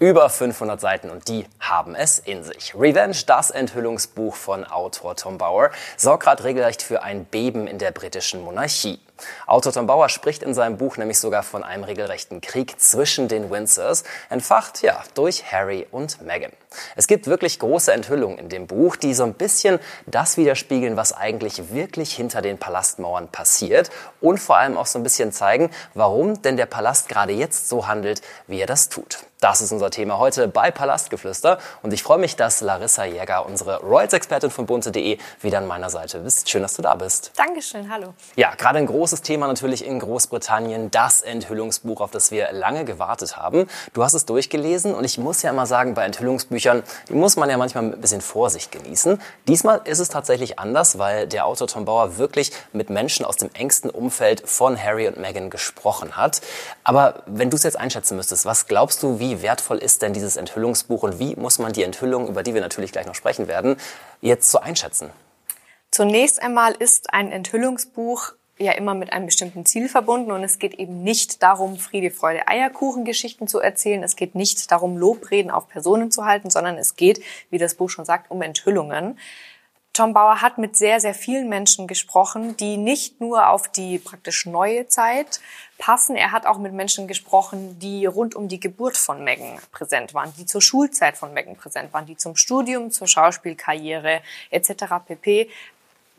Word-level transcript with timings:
Über 0.00 0.30
500 0.30 0.80
Seiten 0.80 1.10
und 1.10 1.28
die 1.28 1.44
haben 1.60 1.94
es 1.94 2.18
in 2.18 2.42
sich. 2.42 2.74
Revenge, 2.74 3.18
das 3.26 3.50
Enthüllungsbuch 3.50 4.34
von 4.34 4.64
Autor 4.64 5.14
Tom 5.14 5.36
Bauer, 5.36 5.72
sorgt 5.98 6.22
gerade 6.22 6.42
regelrecht 6.42 6.80
für 6.82 7.02
ein 7.02 7.26
Beben 7.26 7.66
in 7.66 7.76
der 7.76 7.90
britischen 7.90 8.42
Monarchie. 8.42 8.98
Autor 9.46 9.72
Tom 9.72 9.86
Bauer 9.86 10.08
spricht 10.08 10.42
in 10.42 10.54
seinem 10.54 10.76
Buch 10.76 10.96
nämlich 10.96 11.18
sogar 11.18 11.42
von 11.42 11.64
einem 11.64 11.84
regelrechten 11.84 12.40
Krieg 12.40 12.80
zwischen 12.80 13.28
den 13.28 13.50
Windsors, 13.50 14.04
entfacht 14.28 14.82
ja 14.82 15.02
durch 15.14 15.50
Harry 15.52 15.86
und 15.90 16.22
Meghan. 16.22 16.52
Es 16.96 17.06
gibt 17.06 17.26
wirklich 17.26 17.58
große 17.58 17.92
Enthüllungen 17.92 18.38
in 18.38 18.48
dem 18.48 18.66
Buch, 18.66 18.96
die 18.96 19.14
so 19.14 19.24
ein 19.24 19.34
bisschen 19.34 19.80
das 20.06 20.36
widerspiegeln, 20.36 20.96
was 20.96 21.12
eigentlich 21.12 21.72
wirklich 21.72 22.14
hinter 22.14 22.42
den 22.42 22.58
Palastmauern 22.58 23.28
passiert 23.28 23.90
und 24.20 24.38
vor 24.38 24.56
allem 24.56 24.76
auch 24.76 24.86
so 24.86 24.98
ein 24.98 25.02
bisschen 25.02 25.32
zeigen, 25.32 25.70
warum 25.94 26.42
denn 26.42 26.56
der 26.56 26.66
Palast 26.66 27.08
gerade 27.08 27.32
jetzt 27.32 27.68
so 27.68 27.86
handelt, 27.88 28.22
wie 28.46 28.60
er 28.60 28.66
das 28.66 28.88
tut. 28.88 29.18
Das 29.40 29.62
ist 29.62 29.72
unser 29.72 29.90
Thema 29.90 30.18
heute 30.18 30.48
bei 30.48 30.70
Palastgeflüster 30.70 31.58
und 31.82 31.94
ich 31.94 32.02
freue 32.02 32.18
mich, 32.18 32.36
dass 32.36 32.60
Larissa 32.60 33.04
Jäger, 33.04 33.46
unsere 33.46 33.80
Royals-Expertin 33.80 34.50
von 34.50 34.66
bunte.de, 34.66 35.16
wieder 35.40 35.58
an 35.58 35.66
meiner 35.66 35.88
Seite 35.88 36.18
ist. 36.18 36.50
Schön, 36.50 36.60
dass 36.60 36.74
du 36.74 36.82
da 36.82 36.94
bist. 36.94 37.32
Dankeschön, 37.36 37.90
hallo. 37.90 38.12
Ja, 38.36 38.54
gerade 38.54 38.78
ein 38.80 38.86
großes 38.86 39.09
Thema 39.22 39.48
natürlich 39.48 39.84
in 39.84 39.98
Großbritannien, 39.98 40.90
das 40.90 41.20
Enthüllungsbuch, 41.20 42.00
auf 42.00 42.10
das 42.12 42.30
wir 42.30 42.52
lange 42.52 42.84
gewartet 42.84 43.36
haben. 43.36 43.66
Du 43.92 44.04
hast 44.04 44.14
es 44.14 44.24
durchgelesen 44.24 44.94
und 44.94 45.04
ich 45.04 45.18
muss 45.18 45.42
ja 45.42 45.50
immer 45.50 45.66
sagen, 45.66 45.94
bei 45.94 46.04
Enthüllungsbüchern, 46.04 46.84
die 47.08 47.14
muss 47.14 47.36
man 47.36 47.50
ja 47.50 47.56
manchmal 47.56 47.84
mit 47.84 47.94
ein 47.94 48.00
bisschen 48.00 48.20
Vorsicht 48.20 48.70
genießen. 48.70 49.20
Diesmal 49.48 49.80
ist 49.84 49.98
es 49.98 50.08
tatsächlich 50.08 50.58
anders, 50.60 50.98
weil 50.98 51.26
der 51.26 51.46
Autor 51.46 51.66
Tom 51.66 51.84
Bauer 51.84 52.16
wirklich 52.16 52.52
mit 52.72 52.88
Menschen 52.88 53.26
aus 53.26 53.36
dem 53.36 53.50
engsten 53.52 53.90
Umfeld 53.90 54.48
von 54.48 54.80
Harry 54.80 55.08
und 55.08 55.18
Meghan 55.18 55.50
gesprochen 55.50 56.16
hat. 56.16 56.40
Aber 56.84 57.22
wenn 57.26 57.50
du 57.50 57.56
es 57.56 57.64
jetzt 57.64 57.78
einschätzen 57.78 58.16
müsstest, 58.16 58.46
was 58.46 58.66
glaubst 58.66 59.02
du, 59.02 59.18
wie 59.18 59.42
wertvoll 59.42 59.78
ist 59.78 60.02
denn 60.02 60.12
dieses 60.12 60.36
Enthüllungsbuch 60.36 61.02
und 61.02 61.18
wie 61.18 61.34
muss 61.34 61.58
man 61.58 61.72
die 61.72 61.82
Enthüllung, 61.82 62.28
über 62.28 62.42
die 62.42 62.54
wir 62.54 62.60
natürlich 62.60 62.92
gleich 62.92 63.06
noch 63.06 63.14
sprechen 63.16 63.48
werden, 63.48 63.76
jetzt 64.20 64.50
so 64.50 64.60
einschätzen? 64.60 65.10
Zunächst 65.90 66.40
einmal 66.40 66.72
ist 66.72 67.12
ein 67.12 67.32
Enthüllungsbuch 67.32 68.34
ja 68.60 68.72
immer 68.72 68.94
mit 68.94 69.12
einem 69.12 69.26
bestimmten 69.26 69.64
Ziel 69.64 69.88
verbunden 69.88 70.32
und 70.32 70.44
es 70.44 70.58
geht 70.58 70.74
eben 70.74 71.02
nicht 71.02 71.42
darum, 71.42 71.78
Friede, 71.78 72.10
Freude, 72.10 72.46
Eierkuchen 72.46 73.04
Geschichten 73.04 73.48
zu 73.48 73.58
erzählen. 73.58 74.02
Es 74.02 74.16
geht 74.16 74.34
nicht 74.34 74.70
darum, 74.70 74.96
Lobreden 74.96 75.50
auf 75.50 75.68
Personen 75.68 76.10
zu 76.10 76.24
halten, 76.26 76.50
sondern 76.50 76.76
es 76.76 76.96
geht, 76.96 77.22
wie 77.50 77.58
das 77.58 77.74
Buch 77.74 77.90
schon 77.90 78.04
sagt, 78.04 78.30
um 78.30 78.42
Enthüllungen. 78.42 79.18
Tom 79.92 80.14
Bauer 80.14 80.40
hat 80.40 80.56
mit 80.56 80.76
sehr, 80.76 81.00
sehr 81.00 81.14
vielen 81.14 81.48
Menschen 81.48 81.88
gesprochen, 81.88 82.56
die 82.56 82.76
nicht 82.76 83.20
nur 83.20 83.48
auf 83.48 83.66
die 83.68 83.98
praktisch 83.98 84.46
neue 84.46 84.86
Zeit 84.86 85.40
passen. 85.78 86.14
Er 86.14 86.30
hat 86.30 86.46
auch 86.46 86.58
mit 86.58 86.72
Menschen 86.72 87.08
gesprochen, 87.08 87.78
die 87.80 88.06
rund 88.06 88.36
um 88.36 88.46
die 88.46 88.60
Geburt 88.60 88.96
von 88.96 89.24
Megan 89.24 89.58
präsent 89.72 90.14
waren, 90.14 90.32
die 90.38 90.46
zur 90.46 90.62
Schulzeit 90.62 91.16
von 91.16 91.34
Megan 91.34 91.56
präsent 91.56 91.92
waren, 91.92 92.06
die 92.06 92.16
zum 92.16 92.36
Studium, 92.36 92.92
zur 92.92 93.08
Schauspielkarriere 93.08 94.22
etc. 94.50 94.84
pp. 95.06 95.50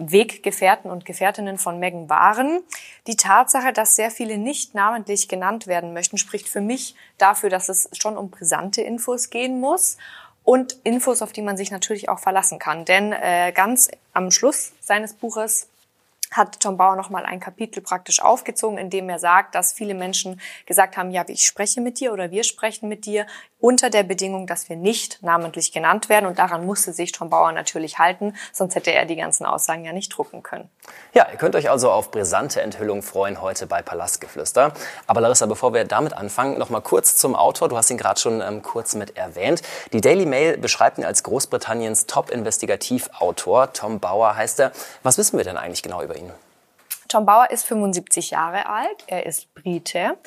Weggefährten 0.10 0.90
und 0.90 1.06
Gefährtinnen 1.06 1.58
von 1.58 1.80
Megan 1.80 2.10
waren. 2.10 2.62
Die 3.08 3.16
Tatsache, 3.16 3.74
dass 3.74 3.96
sehr 3.96 4.12
viele 4.12 4.38
nicht 4.38 4.74
namentlich 4.74 5.28
genannt 5.28 5.68
werden 5.68 5.94
möchten, 5.94 6.18
spricht 6.18 6.48
für 6.48 6.62
mich 6.62 6.96
dafür, 7.18 7.50
dass 7.50 7.70
es 7.70 7.90
schon 7.94 8.18
um 8.18 8.30
brisante 8.30 8.82
Infos 8.82 9.30
gehen 9.30 9.60
muss 9.60 9.98
und 10.44 10.78
Infos, 10.84 11.22
auf 11.22 11.32
die 11.32 11.42
man 11.42 11.58
sich 11.58 11.72
natürlich 11.72 12.10
auch 12.10 12.20
verlassen 12.20 12.60
kann. 12.60 12.86
Denn 12.86 13.12
äh, 13.12 13.52
ganz 13.54 13.90
am 14.14 14.32
Schluss 14.32 14.74
seines 14.82 15.14
Buches 15.14 15.68
hat 16.32 16.60
Tom 16.62 16.78
Bauer 16.78 16.96
nochmal 16.96 17.26
ein 17.26 17.40
Kapitel 17.40 17.82
praktisch 17.82 18.22
aufgezogen, 18.22 18.78
in 18.78 18.90
dem 18.90 19.10
er 19.10 19.20
sagt, 19.20 19.54
dass 19.54 19.74
viele 19.74 19.94
Menschen 19.94 20.40
gesagt 20.66 20.98
haben, 20.98 21.12
ja, 21.12 21.24
ich 21.28 21.46
spreche 21.46 21.82
mit 21.82 22.00
dir 22.00 22.14
oder 22.14 22.32
wir 22.32 22.44
sprechen 22.44 22.88
mit 22.88 23.06
dir 23.06 23.26
unter 23.60 23.90
der 23.90 24.04
Bedingung, 24.04 24.48
dass 24.48 24.70
wir 24.70 24.76
nicht 24.76 25.22
namentlich 25.22 25.72
genannt 25.72 26.10
werden. 26.10 26.26
Und 26.26 26.40
daran 26.40 26.66
musste 26.66 26.94
sich 26.94 27.12
Tom 27.12 27.30
Bauer 27.30 27.52
natürlich 27.52 28.00
halten, 28.00 28.34
sonst 28.52 28.76
hätte 28.76 28.92
er 28.92 29.06
die 29.06 29.16
ganzen 29.16 29.46
Aussagen 29.46 29.86
ja 29.86 29.94
nicht 29.94 30.10
drucken 30.10 30.42
können. 30.42 30.70
Ja, 31.14 31.28
ihr 31.32 31.38
könnt 31.38 31.56
euch 31.56 31.70
also 31.70 31.92
auf 31.92 32.10
brisante 32.12 32.62
Enthüllungen 32.62 33.04
freuen 33.04 33.42
heute 33.42 33.68
bei 33.68 33.82
Palastgeflüster. 33.82 34.74
Aber 35.08 35.22
Larissa, 35.22 35.46
bevor 35.46 35.74
wir 35.74 35.86
damit 35.86 36.14
anfangen, 36.14 36.58
noch 36.58 36.70
mal 36.70 36.82
kurz 36.82 37.18
zum 37.18 37.36
Autor. 37.36 37.70
Du 37.70 37.78
hast 37.78 37.90
ihn 37.92 37.98
gerade 37.98 38.20
schon 38.20 38.42
ähm, 38.42 38.62
kurz 38.62 38.96
mit 38.96 39.18
erwähnt. 39.18 39.62
Die 39.94 40.02
Daily 40.02 40.26
Mail 40.26 40.58
beschreibt 40.58 40.98
ihn 40.98 41.06
als 41.06 41.24
Großbritanniens 41.24 42.08
Top-Investigativautor. 42.08 43.74
Tom 43.74 44.00
Bauer 44.00 44.36
heißt 44.36 44.60
er. 44.60 44.72
Was 45.04 45.18
wissen 45.18 45.38
wir 45.38 45.44
denn 45.44 45.58
eigentlich 45.58 45.84
genau 45.84 46.02
über 46.02 46.16
ihn? 46.16 46.21
Tom 47.12 47.26
Bauer 47.26 47.52
ist 47.52 47.66
75 47.66 48.32
Jahre 48.32 48.68
alt. 48.68 49.04
Er 49.08 49.26
ist 49.26 49.54
Brite. 49.54 50.18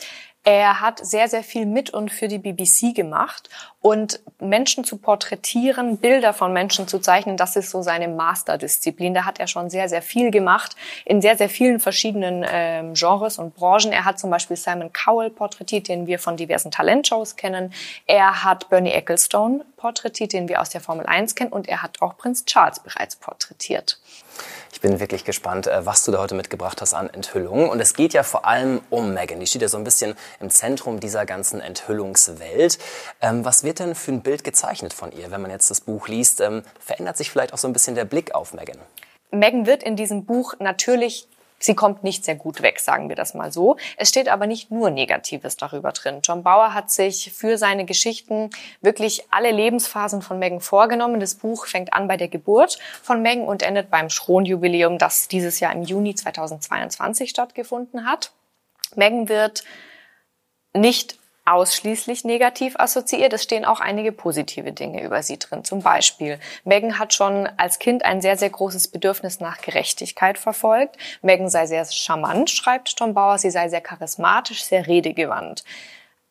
Er 0.43 0.81
hat 0.81 0.99
sehr, 1.03 1.29
sehr 1.29 1.43
viel 1.43 1.65
mit 1.65 1.89
und 1.89 2.13
für 2.13 2.29
die 2.29 2.39
BBC 2.39 2.95
gemacht 2.95 3.49
und 3.85 4.21
Menschen 4.41 4.83
zu 4.83 4.97
porträtieren, 4.97 5.99
Bilder 5.99 6.33
von 6.33 6.55
Menschen 6.55 6.89
zu 6.89 7.01
zeichnen, 7.01 7.37
das 7.37 7.55
ist 7.55 7.69
so 7.69 7.83
seine 7.83 8.09
Masterdisziplin. 8.09 9.13
Da 9.13 9.27
hat 9.27 9.39
er 9.39 9.47
schon 9.47 9.69
sehr, 9.69 9.91
sehr 9.91 10.01
viel 10.01 10.31
gemacht 10.31 10.75
in 11.05 11.21
sehr, 11.21 11.37
sehr 11.37 11.51
vielen 11.51 11.81
verschiedenen 11.81 12.47
ähm, 12.49 12.95
Genres 12.95 13.39
und 13.39 13.55
Branchen. 13.55 13.93
Er 13.93 14.07
hat 14.07 14.19
zum 14.19 14.31
Beispiel 14.31 14.57
Simon 14.57 14.91
Cowell 14.91 15.29
porträtiert, 15.29 15.89
den 15.89 16.07
wir 16.07 16.19
von 16.19 16.39
diversen 16.39 16.71
Talentshows 16.71 17.37
kennen. 17.37 17.75
Er 18.07 18.43
hat 18.43 18.71
Bernie 18.71 18.93
Ecclestone 18.93 19.67
porträtiert, 19.77 20.33
den 20.33 20.49
wir 20.49 20.63
aus 20.63 20.71
der 20.71 20.81
Formel 20.81 21.05
1 21.05 21.35
kennen 21.35 21.53
und 21.53 21.69
er 21.69 21.83
hat 21.83 22.01
auch 22.01 22.17
Prinz 22.17 22.47
Charles 22.47 22.81
bereits 22.81 23.17
porträtiert. 23.17 23.99
Ich 24.73 24.81
bin 24.81 24.99
wirklich 24.99 25.25
gespannt, 25.25 25.67
äh, 25.67 25.87
was 25.87 26.05
du 26.05 26.11
da 26.11 26.19
heute 26.19 26.35
mitgebracht 26.35 26.81
hast 26.81 26.95
an 26.95 27.09
Enthüllungen. 27.09 27.69
Und 27.69 27.81
es 27.81 27.95
geht 27.95 28.13
ja 28.13 28.23
vor 28.23 28.45
allem 28.45 28.81
um 28.91 29.15
Megan. 29.15 29.39
Die 29.39 29.47
steht 29.47 29.63
ja 29.63 29.69
so 29.69 29.77
ein 29.77 29.85
bisschen 29.85 30.17
im 30.41 30.51
Zentrum 30.51 30.99
dieser 30.99 31.27
ganzen 31.27 31.61
Enthüllungswelt. 31.61 32.79
Ähm, 33.21 33.45
was 33.45 33.63
wird 33.63 33.74
denn 33.79 33.95
für 33.95 34.13
ein 34.13 34.23
Bild 34.23 34.45
gezeichnet 34.45 34.93
von 34.93 35.13
ihr? 35.13 35.31
Wenn 35.31 35.43
man 35.43 35.51
jetzt 35.51 35.71
das 35.71 35.81
Buch 35.81 36.09
liest, 36.09 36.41
ähm, 36.41 36.63
verändert 36.79 37.17
sich 37.17 37.31
vielleicht 37.31 37.53
auch 37.53 37.59
so 37.59 37.69
ein 37.69 37.73
bisschen 37.73 37.95
der 37.95 38.05
Blick 38.05 38.35
auf 38.35 38.55
Megan? 38.55 38.79
Megan 39.31 39.67
wird 39.67 39.83
in 39.83 39.97
diesem 39.97 40.25
Buch 40.25 40.55
natürlich 40.59 41.29
Sie 41.65 41.75
kommt 41.75 42.05
nicht 42.05 42.27
sehr 42.27 42.35
gut 42.35 42.61
weg, 42.61 42.79
sagen 42.79 43.09
wir 43.09 43.17
das 43.17 43.33
mal 43.33 43.51
so. 43.51 43.79
Es 43.97 44.11
steht 44.11 44.29
aber 44.29 44.47
nicht 44.47 44.71
nur 44.71 44.91
Negatives 44.91 45.57
darüber 45.57 45.93
drin. 45.93 46.21
John 46.23 46.43
Bauer 46.43 46.75
hat 46.75 46.91
sich 46.91 47.33
für 47.33 47.57
seine 47.57 47.87
Geschichten 47.87 48.51
wirklich 48.83 49.25
alle 49.31 49.51
Lebensphasen 49.51 50.21
von 50.21 50.39
Megan 50.39 50.61
vorgenommen. 50.61 51.21
Das 51.21 51.37
Buch 51.37 51.65
fängt 51.65 51.95
an 51.95 52.07
bei 52.07 52.19
der 52.19 52.29
Geburt 52.29 52.79
von 53.03 53.23
Megan 53.23 53.47
und 53.47 53.63
endet 53.63 53.89
beim 53.89 54.11
Schronjubiläum, 54.11 54.99
das 54.99 55.27
dieses 55.27 55.59
Jahr 55.59 55.73
im 55.73 55.85
Juni 55.85 56.15
2022 56.15 57.31
stattgefunden 57.31 58.05
hat. 58.05 58.33
Megan 58.95 59.31
wird 59.31 59.65
nicht 60.75 61.19
ausschließlich 61.45 62.25
negativ 62.25 62.75
assoziiert. 62.79 63.33
Es 63.33 63.43
stehen 63.43 63.65
auch 63.65 63.81
einige 63.81 64.13
positive 64.13 64.73
Dinge 64.73 65.03
über 65.03 65.23
sie 65.23 65.39
drin. 65.39 65.65
Zum 65.65 65.83
Beispiel, 65.83 66.39
Megan 66.65 66.99
hat 66.99 67.13
schon 67.13 67.49
als 67.57 67.79
Kind 67.79 68.05
ein 68.05 68.23
sehr, 68.23 68.37
sehr 68.37 68.51
großes 68.51 68.89
Bedürfnis 68.89 69.41
nach 69.41 69.61
Gerechtigkeit 69.61 70.39
verfolgt. 70.39 70.97
Megan 71.23 71.51
sei 71.51 71.67
sehr 71.67 71.85
charmant, 71.85 72.51
schreibt 72.51 72.97
Tom 72.97 73.15
Bauer. 73.15 73.39
Sie 73.39 73.51
sei 73.51 73.69
sehr 73.69 73.83
charismatisch, 73.83 74.65
sehr 74.65 74.87
redegewandt. 74.87 75.65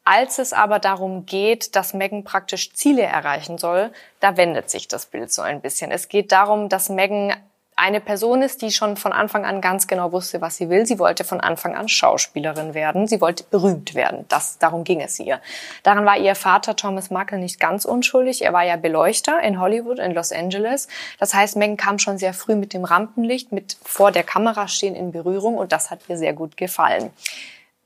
Als 0.05 0.37
es 0.37 0.51
aber 0.51 0.79
darum 0.79 1.25
geht, 1.25 1.75
dass 1.77 1.93
Megan 1.93 2.25
praktisch 2.25 2.73
Ziele 2.73 3.03
erreichen 3.03 3.57
soll, 3.57 3.91
da 4.19 4.35
wendet 4.35 4.69
sich 4.69 4.89
das 4.89 5.05
Bild 5.05 5.31
so 5.31 5.41
ein 5.41 5.61
bisschen. 5.61 5.91
Es 5.91 6.09
geht 6.09 6.33
darum, 6.33 6.67
dass 6.67 6.89
Megan 6.89 7.33
eine 7.75 7.99
Person 7.99 8.41
ist, 8.41 8.61
die 8.61 8.71
schon 8.71 8.97
von 8.97 9.13
Anfang 9.13 9.45
an 9.45 9.61
ganz 9.61 9.87
genau 9.87 10.11
wusste, 10.11 10.41
was 10.41 10.57
sie 10.57 10.69
will. 10.69 10.85
Sie 10.85 10.99
wollte 10.99 11.23
von 11.23 11.41
Anfang 11.41 11.75
an 11.75 11.87
Schauspielerin 11.87 12.73
werden. 12.73 13.07
Sie 13.07 13.21
wollte 13.21 13.43
berühmt 13.43 13.95
werden. 13.95 14.25
Das, 14.29 14.57
darum 14.59 14.83
ging 14.83 15.01
es 15.01 15.19
ihr. 15.19 15.41
Daran 15.81 16.05
war 16.05 16.17
ihr 16.17 16.35
Vater 16.35 16.75
Thomas 16.75 17.09
Markle 17.09 17.39
nicht 17.39 17.59
ganz 17.59 17.85
unschuldig. 17.85 18.43
Er 18.43 18.53
war 18.53 18.63
ja 18.63 18.75
Beleuchter 18.75 19.41
in 19.41 19.59
Hollywood, 19.59 19.99
in 19.99 20.13
Los 20.13 20.31
Angeles. 20.31 20.87
Das 21.19 21.33
heißt, 21.33 21.55
Megan 21.55 21.77
kam 21.77 21.99
schon 21.99 22.17
sehr 22.17 22.33
früh 22.33 22.55
mit 22.55 22.73
dem 22.73 22.83
Rampenlicht, 22.83 23.51
mit 23.51 23.77
vor 23.83 24.11
der 24.11 24.23
Kamera 24.23 24.67
stehen 24.67 24.95
in 24.95 25.11
Berührung 25.11 25.55
und 25.55 25.71
das 25.71 25.91
hat 25.91 26.01
ihr 26.07 26.17
sehr 26.17 26.33
gut 26.33 26.57
gefallen. 26.57 27.11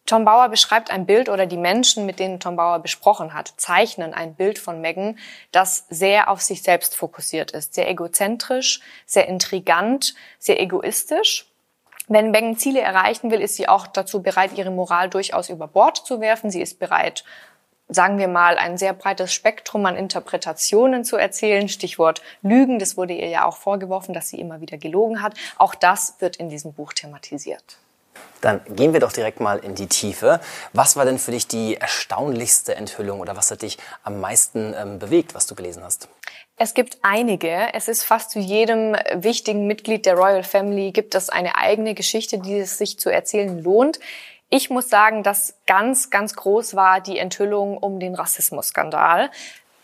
Tom 0.08 0.24
Bauer 0.24 0.48
beschreibt 0.48 0.90
ein 0.90 1.06
Bild 1.06 1.28
oder 1.28 1.46
die 1.46 1.58
Menschen, 1.58 2.06
mit 2.06 2.20
denen 2.20 2.40
Tom 2.40 2.56
Bauer 2.56 2.80
besprochen 2.80 3.34
hat, 3.34 3.54
zeichnen 3.58 4.14
ein 4.14 4.36
Bild 4.36 4.58
von 4.58 4.80
Megan, 4.80 5.20
das 5.52 5.86
sehr 5.90 6.30
auf 6.32 6.42
sich 6.42 6.64
selbst 6.64 6.96
fokussiert 6.96 7.52
ist, 7.52 7.74
sehr 7.74 7.90
egozentrisch, 7.90 8.80
sehr 9.06 9.28
intrigant, 9.28 10.16
sehr 10.40 10.62
egoistisch. 10.62 11.52
Wenn 12.08 12.32
Megan 12.32 12.56
Ziele 12.56 12.80
erreichen 12.80 13.32
will, 13.32 13.42
ist 13.42 13.58
sie 13.58 13.68
auch 13.68 13.86
dazu 13.86 14.24
bereit, 14.24 14.58
ihre 14.58 14.72
Moral 14.72 15.10
durchaus 15.10 15.50
über 15.50 15.68
Bord 15.68 15.98
zu 15.98 16.22
werfen. 16.22 16.52
Sie 16.52 16.62
ist 16.62 16.80
bereit, 16.80 17.26
sagen 17.90 18.18
wir 18.18 18.30
mal, 18.30 18.58
ein 18.58 18.78
sehr 18.78 18.94
breites 18.94 19.34
Spektrum 19.34 19.86
an 19.86 19.98
Interpretationen 19.98 21.04
zu 21.04 21.18
erzählen. 21.18 21.68
Stichwort 21.68 22.22
Lügen, 22.42 22.80
das 22.80 22.96
wurde 22.96 23.14
ihr 23.14 23.28
ja 23.28 23.44
auch 23.44 23.58
vorgeworfen, 23.58 24.14
dass 24.14 24.30
sie 24.30 24.40
immer 24.40 24.62
wieder 24.62 24.78
gelogen 24.78 25.22
hat. 25.22 25.34
Auch 25.58 25.76
das 25.76 26.16
wird 26.20 26.38
in 26.38 26.48
diesem 26.48 26.72
Buch 26.72 26.94
thematisiert. 26.94 27.78
Dann 28.42 28.62
gehen 28.70 28.94
wir 28.94 29.00
doch 29.00 29.12
direkt 29.12 29.40
mal 29.40 29.58
in 29.60 29.76
die 29.76 29.88
Tiefe. 29.88 30.40
Was 30.74 30.96
war 30.96 31.06
denn 31.06 31.18
für 31.18 31.32
dich 31.32 31.48
die 31.48 31.78
erstaunlichste 31.78 32.76
Enthüllung 32.76 33.20
oder 33.20 33.36
was 33.36 33.50
hat 33.50 33.64
dich 33.64 33.78
am 34.04 34.20
meisten 34.20 34.76
ähm, 34.78 35.00
bewegt, 35.00 35.34
was 35.34 35.48
du 35.48 35.56
gelesen 35.56 35.84
hast? 35.84 36.08
Es 36.56 36.74
gibt 36.74 36.98
einige. 37.02 37.74
Es 37.74 37.88
ist 37.88 38.04
fast 38.04 38.32
zu 38.32 38.40
jedem 38.40 38.96
wichtigen 39.14 39.68
Mitglied 39.68 40.06
der 40.06 40.16
Royal 40.16 40.44
Family 40.44 40.92
gibt 40.92 41.14
es 41.16 41.30
eine 41.30 41.56
eigene 41.56 41.94
Geschichte, 41.94 42.40
die 42.40 42.58
es 42.60 42.78
sich 42.78 43.00
zu 43.00 43.12
erzählen 43.12 43.62
lohnt. 43.64 44.00
Ich 44.50 44.70
muss 44.70 44.90
sagen, 44.90 45.24
dass 45.24 45.56
ganz, 45.66 46.10
ganz 46.10 46.36
groß 46.36 46.76
war 46.76 47.02
die 47.02 47.20
Enthüllung 47.20 47.78
um 47.78 48.00
den 48.00 48.16
Rassismusskandal. 48.16 49.30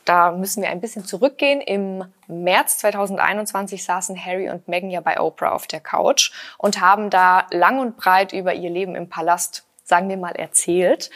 Da 0.06 0.32
müssen 0.32 0.62
wir 0.62 0.70
ein 0.70 0.82
bisschen 0.82 1.06
zurückgehen. 1.06 1.62
Im 1.62 2.06
März 2.28 2.80
2021 2.80 3.84
saßen 3.84 4.24
Harry 4.24 4.50
und 4.50 4.68
Meghan 4.68 4.90
ja 4.90 5.02
bei 5.02 5.20
Oprah 5.20 5.52
auf 5.52 5.68
der 5.68 5.80
Couch 5.80 6.32
und 6.58 6.82
haben 6.82 7.10
da 7.10 7.48
lang 7.52 7.80
und 7.80 7.98
breit 7.98 8.34
über 8.34 8.54
ihr 8.54 8.70
Leben 8.70 8.96
im 8.96 9.10
Palast, 9.10 9.66
sagen 9.84 10.10
wir 10.10 10.18
mal, 10.18 10.36
erzählt. 10.36 11.10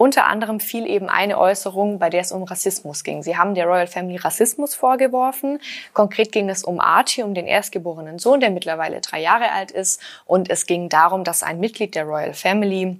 Unter 0.00 0.24
anderem 0.24 0.60
fiel 0.60 0.86
eben 0.86 1.10
eine 1.10 1.36
Äußerung, 1.36 1.98
bei 1.98 2.08
der 2.08 2.22
es 2.22 2.32
um 2.32 2.44
Rassismus 2.44 3.04
ging. 3.04 3.22
Sie 3.22 3.36
haben 3.36 3.54
der 3.54 3.66
Royal 3.66 3.86
Family 3.86 4.16
Rassismus 4.16 4.74
vorgeworfen. 4.74 5.60
Konkret 5.92 6.32
ging 6.32 6.48
es 6.48 6.64
um 6.64 6.80
Archie, 6.80 7.22
um 7.22 7.34
den 7.34 7.46
erstgeborenen 7.46 8.18
Sohn, 8.18 8.40
der 8.40 8.48
mittlerweile 8.48 9.02
drei 9.02 9.20
Jahre 9.20 9.52
alt 9.52 9.70
ist. 9.70 10.00
Und 10.24 10.48
es 10.48 10.64
ging 10.64 10.88
darum, 10.88 11.22
dass 11.22 11.42
ein 11.42 11.60
Mitglied 11.60 11.94
der 11.94 12.04
Royal 12.04 12.32
Family 12.32 12.98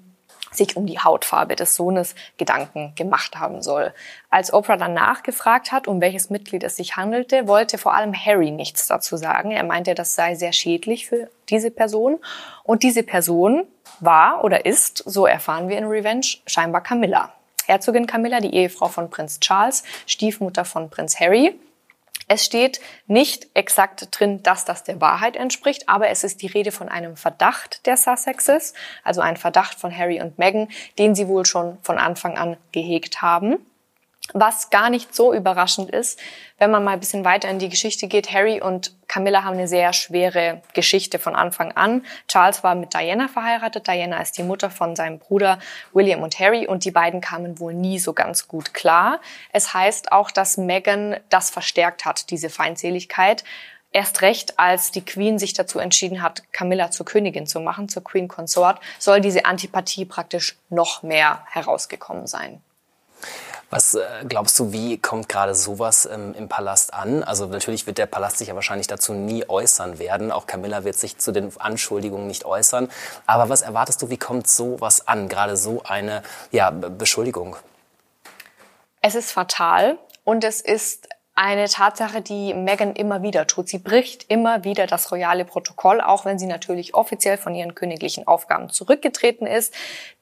sich 0.50 0.76
um 0.76 0.86
die 0.86 0.98
Hautfarbe 0.98 1.56
des 1.56 1.74
Sohnes 1.74 2.14
Gedanken 2.36 2.92
gemacht 2.96 3.36
haben 3.36 3.62
soll. 3.62 3.92
Als 4.30 4.52
Oprah 4.52 4.76
dann 4.76 4.94
nachgefragt 4.94 5.72
hat, 5.72 5.88
um 5.88 6.00
welches 6.00 6.30
Mitglied 6.30 6.64
es 6.64 6.76
sich 6.76 6.96
handelte, 6.96 7.46
wollte 7.46 7.78
vor 7.78 7.94
allem 7.94 8.14
Harry 8.14 8.50
nichts 8.50 8.86
dazu 8.86 9.16
sagen. 9.16 9.50
Er 9.50 9.64
meinte, 9.64 9.94
das 9.94 10.14
sei 10.14 10.34
sehr 10.34 10.52
schädlich 10.52 11.06
für 11.06 11.30
diese 11.48 11.70
Person. 11.70 12.18
Und 12.64 12.82
diese 12.82 13.02
Person 13.02 13.66
war 14.00 14.44
oder 14.44 14.66
ist, 14.66 15.02
so 15.06 15.26
erfahren 15.26 15.68
wir 15.68 15.78
in 15.78 15.84
Revenge, 15.84 16.26
scheinbar 16.46 16.82
Camilla. 16.82 17.32
Herzogin 17.66 18.06
Camilla, 18.06 18.40
die 18.40 18.54
Ehefrau 18.54 18.88
von 18.88 19.10
Prinz 19.10 19.38
Charles, 19.38 19.84
Stiefmutter 20.06 20.64
von 20.64 20.90
Prinz 20.90 21.20
Harry. 21.20 21.58
Es 22.32 22.44
steht 22.44 22.80
nicht 23.08 23.48
exakt 23.54 24.06
drin, 24.12 24.40
dass 24.44 24.64
das 24.64 24.84
der 24.84 25.00
Wahrheit 25.00 25.34
entspricht, 25.34 25.88
aber 25.88 26.10
es 26.10 26.22
ist 26.22 26.42
die 26.42 26.46
Rede 26.46 26.70
von 26.70 26.88
einem 26.88 27.16
Verdacht 27.16 27.84
der 27.86 27.96
Sussexes, 27.96 28.72
also 29.02 29.20
ein 29.20 29.36
Verdacht 29.36 29.80
von 29.80 29.90
Harry 29.94 30.22
und 30.22 30.38
Meghan, 30.38 30.68
den 30.96 31.16
sie 31.16 31.26
wohl 31.26 31.44
schon 31.44 31.78
von 31.82 31.98
Anfang 31.98 32.38
an 32.38 32.56
gehegt 32.70 33.20
haben. 33.20 33.56
Was 34.32 34.70
gar 34.70 34.90
nicht 34.90 35.14
so 35.14 35.34
überraschend 35.34 35.90
ist, 35.90 36.18
wenn 36.58 36.70
man 36.70 36.84
mal 36.84 36.92
ein 36.92 37.00
bisschen 37.00 37.24
weiter 37.24 37.48
in 37.48 37.58
die 37.58 37.68
Geschichte 37.68 38.06
geht. 38.06 38.32
Harry 38.32 38.60
und 38.60 38.94
Camilla 39.08 39.44
haben 39.44 39.54
eine 39.54 39.66
sehr 39.66 39.92
schwere 39.92 40.62
Geschichte 40.74 41.18
von 41.18 41.34
Anfang 41.34 41.72
an. 41.72 42.04
Charles 42.28 42.62
war 42.62 42.74
mit 42.74 42.94
Diana 42.94 43.28
verheiratet. 43.28 43.88
Diana 43.88 44.20
ist 44.20 44.38
die 44.38 44.42
Mutter 44.42 44.70
von 44.70 44.94
seinem 44.94 45.18
Bruder 45.18 45.58
William 45.92 46.22
und 46.22 46.38
Harry 46.38 46.66
und 46.66 46.84
die 46.84 46.90
beiden 46.90 47.20
kamen 47.20 47.58
wohl 47.58 47.74
nie 47.74 47.98
so 47.98 48.12
ganz 48.12 48.46
gut 48.46 48.74
klar. 48.74 49.20
Es 49.52 49.74
heißt 49.74 50.12
auch, 50.12 50.30
dass 50.30 50.58
Meghan 50.58 51.16
das 51.28 51.50
verstärkt 51.50 52.04
hat, 52.04 52.30
diese 52.30 52.50
Feindseligkeit. 52.50 53.42
Erst 53.92 54.22
recht, 54.22 54.58
als 54.58 54.92
die 54.92 55.04
Queen 55.04 55.38
sich 55.40 55.52
dazu 55.52 55.80
entschieden 55.80 56.22
hat, 56.22 56.44
Camilla 56.52 56.92
zur 56.92 57.06
Königin 57.06 57.46
zu 57.46 57.58
machen, 57.58 57.88
zur 57.88 58.04
Queen 58.04 58.28
Consort, 58.28 58.80
soll 59.00 59.20
diese 59.20 59.46
Antipathie 59.46 60.04
praktisch 60.04 60.56
noch 60.68 61.02
mehr 61.02 61.44
herausgekommen 61.50 62.28
sein. 62.28 62.62
Was 63.70 63.94
äh, 63.94 64.00
glaubst 64.28 64.58
du, 64.58 64.72
wie 64.72 64.98
kommt 64.98 65.28
gerade 65.28 65.54
sowas 65.54 66.08
ähm, 66.12 66.34
im 66.36 66.48
Palast 66.48 66.92
an? 66.92 67.22
Also 67.22 67.46
natürlich 67.46 67.86
wird 67.86 67.98
der 67.98 68.06
Palast 68.06 68.38
sich 68.38 68.48
ja 68.48 68.56
wahrscheinlich 68.56 68.88
dazu 68.88 69.14
nie 69.14 69.48
äußern 69.48 70.00
werden. 70.00 70.32
Auch 70.32 70.48
Camilla 70.48 70.82
wird 70.82 70.96
sich 70.96 71.18
zu 71.18 71.30
den 71.30 71.52
Anschuldigungen 71.58 72.26
nicht 72.26 72.44
äußern. 72.44 72.90
Aber 73.26 73.48
was 73.48 73.62
erwartest 73.62 74.02
du, 74.02 74.10
wie 74.10 74.16
kommt 74.16 74.48
sowas 74.48 75.06
an? 75.06 75.28
Gerade 75.28 75.56
so 75.56 75.82
eine 75.84 76.22
ja, 76.50 76.70
Beschuldigung? 76.70 77.56
Es 79.00 79.14
ist 79.14 79.30
fatal 79.30 79.98
und 80.24 80.42
es 80.42 80.60
ist 80.60 81.08
eine 81.36 81.68
Tatsache, 81.68 82.20
die 82.20 82.52
Meghan 82.52 82.92
immer 82.94 83.22
wieder 83.22 83.46
tut. 83.46 83.68
Sie 83.68 83.78
bricht 83.78 84.24
immer 84.28 84.64
wieder 84.64 84.86
das 84.86 85.10
royale 85.12 85.44
Protokoll, 85.44 86.00
auch 86.00 86.24
wenn 86.24 86.38
sie 86.38 86.46
natürlich 86.46 86.94
offiziell 86.94 87.38
von 87.38 87.54
ihren 87.54 87.76
königlichen 87.76 88.26
Aufgaben 88.26 88.68
zurückgetreten 88.68 89.46
ist. 89.46 89.72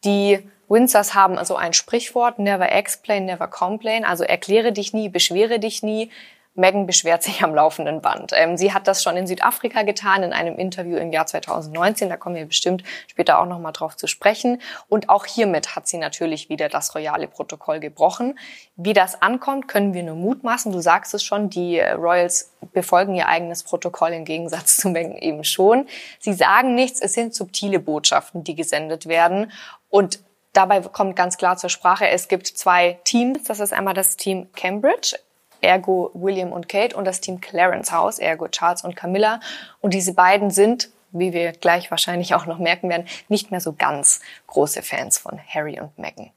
Die 0.04 0.48
Windsors 0.68 1.14
haben 1.14 1.38
also 1.38 1.56
ein 1.56 1.72
Sprichwort, 1.72 2.38
never 2.38 2.70
explain, 2.70 3.24
never 3.24 3.48
complain, 3.48 4.04
also 4.04 4.24
erkläre 4.24 4.72
dich 4.72 4.92
nie, 4.92 5.08
beschwere 5.08 5.58
dich 5.58 5.82
nie. 5.82 6.10
Meghan 6.58 6.86
beschwert 6.86 7.22
sich 7.22 7.42
am 7.42 7.54
laufenden 7.54 8.02
Band. 8.02 8.32
Ähm, 8.34 8.56
sie 8.56 8.74
hat 8.74 8.88
das 8.88 9.02
schon 9.02 9.16
in 9.16 9.28
Südafrika 9.28 9.82
getan, 9.82 10.24
in 10.24 10.32
einem 10.32 10.58
Interview 10.58 10.96
im 10.96 11.12
Jahr 11.12 11.24
2019. 11.24 12.08
Da 12.08 12.16
kommen 12.16 12.34
wir 12.34 12.46
bestimmt 12.46 12.82
später 13.06 13.38
auch 13.38 13.46
nochmal 13.46 13.72
drauf 13.72 13.96
zu 13.96 14.08
sprechen. 14.08 14.60
Und 14.88 15.08
auch 15.08 15.24
hiermit 15.24 15.76
hat 15.76 15.86
sie 15.86 15.98
natürlich 15.98 16.48
wieder 16.48 16.68
das 16.68 16.94
royale 16.96 17.28
Protokoll 17.28 17.78
gebrochen. 17.78 18.38
Wie 18.74 18.92
das 18.92 19.22
ankommt, 19.22 19.68
können 19.68 19.94
wir 19.94 20.02
nur 20.02 20.16
mutmaßen. 20.16 20.72
Du 20.72 20.80
sagst 20.80 21.14
es 21.14 21.22
schon, 21.22 21.48
die 21.48 21.78
Royals 21.78 22.52
befolgen 22.72 23.14
ihr 23.14 23.28
eigenes 23.28 23.62
Protokoll 23.62 24.10
im 24.10 24.24
Gegensatz 24.24 24.78
zu 24.78 24.88
Meghan 24.88 25.16
eben 25.16 25.44
schon. 25.44 25.86
Sie 26.18 26.32
sagen 26.32 26.74
nichts, 26.74 27.00
es 27.00 27.12
sind 27.12 27.34
subtile 27.34 27.78
Botschaften, 27.78 28.42
die 28.42 28.56
gesendet 28.56 29.06
werden. 29.06 29.52
Und 29.90 30.18
Dabei 30.52 30.80
kommt 30.80 31.16
ganz 31.16 31.36
klar 31.36 31.56
zur 31.56 31.70
Sprache, 31.70 32.08
es 32.08 32.28
gibt 32.28 32.46
zwei 32.46 32.98
Teams. 33.04 33.44
Das 33.44 33.60
ist 33.60 33.72
einmal 33.72 33.94
das 33.94 34.16
Team 34.16 34.48
Cambridge, 34.54 35.16
ergo 35.60 36.10
William 36.14 36.52
und 36.52 36.68
Kate, 36.68 36.96
und 36.96 37.04
das 37.04 37.20
Team 37.20 37.40
Clarence 37.40 37.92
House, 37.92 38.18
ergo 38.18 38.48
Charles 38.48 38.82
und 38.82 38.96
Camilla. 38.96 39.40
Und 39.80 39.94
diese 39.94 40.14
beiden 40.14 40.50
sind, 40.50 40.90
wie 41.10 41.32
wir 41.32 41.52
gleich 41.52 41.90
wahrscheinlich 41.90 42.34
auch 42.34 42.46
noch 42.46 42.58
merken 42.58 42.88
werden, 42.88 43.06
nicht 43.28 43.50
mehr 43.50 43.60
so 43.60 43.72
ganz 43.72 44.20
große 44.46 44.82
Fans 44.82 45.18
von 45.18 45.38
Harry 45.48 45.80
und 45.80 45.96
Meghan. 45.98 46.30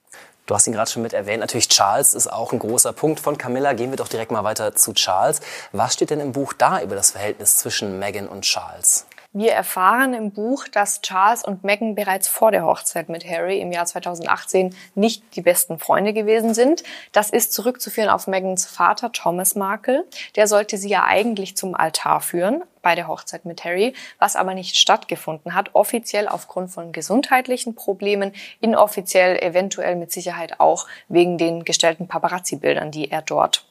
Du 0.46 0.56
hast 0.56 0.68
ihn 0.68 0.74
gerade 0.74 0.90
schon 0.90 1.04
mit 1.04 1.14
erwähnt. 1.14 1.40
Natürlich 1.40 1.70
Charles 1.70 2.14
ist 2.14 2.28
auch 2.28 2.52
ein 2.52 2.60
großer 2.60 2.92
Punkt 2.94 3.20
von 3.20 3.38
Camilla. 3.38 3.74
Gehen 3.74 3.92
wir 3.92 3.96
doch 3.96 4.10
direkt 4.10 4.32
mal 4.32 4.44
weiter 4.44 4.76
zu 4.76 4.94
Charles. 4.94 5.40
Was 5.72 5.94
steht 5.94 6.10
denn 6.10 6.20
im 6.20 6.34
Buch 6.34 6.54
da 6.54 6.82
über 6.82 6.96
das 6.96 7.12
Verhältnis 7.12 7.58
zwischen 7.58 8.00
Meghan 8.00 8.28
und 8.28 8.42
Charles? 8.42 9.06
Wir 9.34 9.54
erfahren 9.54 10.14
im 10.14 10.32
Buch, 10.32 10.68
dass 10.68 11.00
Charles 11.00 11.46
und 11.46 11.64
Meghan 11.64 11.96
bereits 11.96 12.28
vor 12.28 12.52
der 12.52 12.66
Hochzeit 12.66 13.08
mit 13.08 13.26
Harry 13.26 13.62
im 13.62 13.72
Jahr 13.72 13.86
2018 13.86 14.76
nicht 14.94 15.24
die 15.38 15.42
besten 15.42 15.80
Freunde 15.80 16.12
gewesen 16.12 16.54
sind. 16.54 16.84
Das 17.14 17.30
ist 17.30 17.54
zurückzuführen 17.54 18.10
auf 18.10 18.28
Meghans 18.28 18.66
Vater 18.66 19.14
Thomas 19.14 19.56
Markle. 19.56 20.04
Der 20.36 20.48
sollte 20.48 20.78
sie 20.78 20.90
ja 20.90 21.06
eigentlich 21.06 21.56
zum 21.56 21.76
Altar 21.76 22.20
führen 22.20 22.62
bei 22.82 22.94
der 22.94 23.08
Hochzeit 23.08 23.46
mit 23.46 23.64
Harry, 23.64 23.94
was 24.20 24.36
aber 24.36 24.54
nicht 24.54 24.76
stattgefunden 24.76 25.56
hat, 25.56 25.76
offiziell 25.76 26.28
aufgrund 26.28 26.70
von 26.70 26.92
gesundheitlichen 26.92 27.74
Problemen, 27.74 28.34
inoffiziell 28.60 29.42
eventuell 29.42 29.96
mit 29.96 30.12
Sicherheit 30.12 30.60
auch 30.60 30.88
wegen 31.08 31.38
den 31.38 31.64
gestellten 31.64 32.10
Paparazzi-Bildern, 32.10 32.92
die 32.92 33.10
er 33.10 33.22
dort 33.22 33.66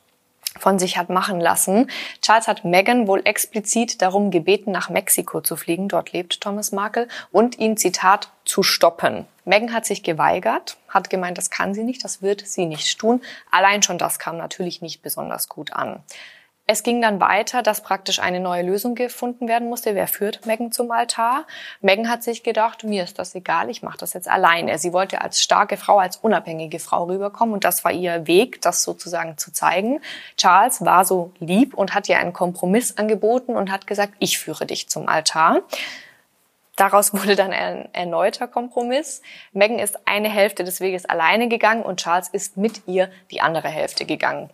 von 0.58 0.78
sich 0.78 0.96
hat 0.96 1.10
machen 1.10 1.40
lassen. 1.40 1.90
Charles 2.22 2.48
hat 2.48 2.64
Meghan 2.64 3.06
wohl 3.06 3.22
explizit 3.24 4.02
darum 4.02 4.30
gebeten, 4.30 4.72
nach 4.72 4.90
Mexiko 4.90 5.40
zu 5.40 5.56
fliegen. 5.56 5.88
Dort 5.88 6.12
lebt 6.12 6.40
Thomas 6.40 6.72
Markle 6.72 7.08
und 7.30 7.58
ihn, 7.58 7.76
Zitat, 7.76 8.30
zu 8.44 8.62
stoppen. 8.62 9.26
Meghan 9.44 9.72
hat 9.72 9.86
sich 9.86 10.02
geweigert, 10.02 10.76
hat 10.88 11.10
gemeint, 11.10 11.38
das 11.38 11.50
kann 11.50 11.74
sie 11.74 11.84
nicht, 11.84 12.04
das 12.04 12.22
wird 12.22 12.46
sie 12.46 12.66
nicht 12.66 12.98
tun. 12.98 13.20
Allein 13.50 13.82
schon 13.82 13.98
das 13.98 14.18
kam 14.18 14.36
natürlich 14.36 14.82
nicht 14.82 15.02
besonders 15.02 15.48
gut 15.48 15.72
an. 15.72 16.02
Es 16.72 16.84
ging 16.84 17.02
dann 17.02 17.18
weiter, 17.18 17.64
dass 17.64 17.80
praktisch 17.80 18.20
eine 18.20 18.38
neue 18.38 18.62
Lösung 18.62 18.94
gefunden 18.94 19.48
werden 19.48 19.68
musste. 19.68 19.96
Wer 19.96 20.06
führt 20.06 20.46
Megan 20.46 20.70
zum 20.70 20.92
Altar? 20.92 21.44
Megan 21.80 22.08
hat 22.08 22.22
sich 22.22 22.44
gedacht, 22.44 22.84
mir 22.84 23.02
ist 23.02 23.18
das 23.18 23.34
egal, 23.34 23.70
ich 23.70 23.82
mache 23.82 23.98
das 23.98 24.12
jetzt 24.12 24.28
alleine. 24.28 24.78
Sie 24.78 24.92
wollte 24.92 25.20
als 25.20 25.42
starke 25.42 25.76
Frau, 25.76 25.98
als 25.98 26.18
unabhängige 26.18 26.78
Frau 26.78 27.06
rüberkommen 27.06 27.54
und 27.54 27.64
das 27.64 27.82
war 27.82 27.90
ihr 27.90 28.28
Weg, 28.28 28.62
das 28.62 28.84
sozusagen 28.84 29.36
zu 29.36 29.52
zeigen. 29.52 30.00
Charles 30.36 30.84
war 30.84 31.04
so 31.04 31.32
lieb 31.40 31.74
und 31.74 31.92
hat 31.92 32.08
ihr 32.08 32.20
einen 32.20 32.32
Kompromiss 32.32 32.96
angeboten 32.96 33.56
und 33.56 33.72
hat 33.72 33.88
gesagt, 33.88 34.12
ich 34.20 34.38
führe 34.38 34.64
dich 34.64 34.88
zum 34.88 35.08
Altar. 35.08 35.62
Daraus 36.76 37.12
wurde 37.20 37.34
dann 37.34 37.50
ein 37.52 37.92
erneuter 37.92 38.46
Kompromiss. 38.46 39.22
Megan 39.52 39.80
ist 39.80 40.06
eine 40.06 40.28
Hälfte 40.28 40.62
des 40.62 40.78
Weges 40.78 41.04
alleine 41.04 41.48
gegangen 41.48 41.82
und 41.82 41.98
Charles 41.98 42.28
ist 42.28 42.56
mit 42.56 42.82
ihr 42.86 43.10
die 43.32 43.40
andere 43.40 43.66
Hälfte 43.66 44.04
gegangen. 44.04 44.50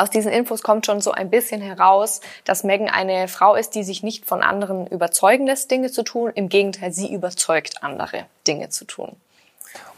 Aus 0.00 0.08
diesen 0.08 0.32
Infos 0.32 0.62
kommt 0.62 0.86
schon 0.86 1.02
so 1.02 1.12
ein 1.12 1.28
bisschen 1.28 1.60
heraus, 1.60 2.22
dass 2.46 2.64
Megan 2.64 2.88
eine 2.88 3.28
Frau 3.28 3.54
ist, 3.54 3.74
die 3.74 3.84
sich 3.84 4.02
nicht 4.02 4.24
von 4.24 4.42
anderen 4.42 4.86
überzeugen 4.86 5.46
lässt, 5.46 5.70
Dinge 5.70 5.92
zu 5.92 6.02
tun. 6.02 6.32
Im 6.34 6.48
Gegenteil, 6.48 6.90
sie 6.90 7.12
überzeugt 7.12 7.82
andere, 7.82 8.24
Dinge 8.46 8.70
zu 8.70 8.86
tun. 8.86 9.14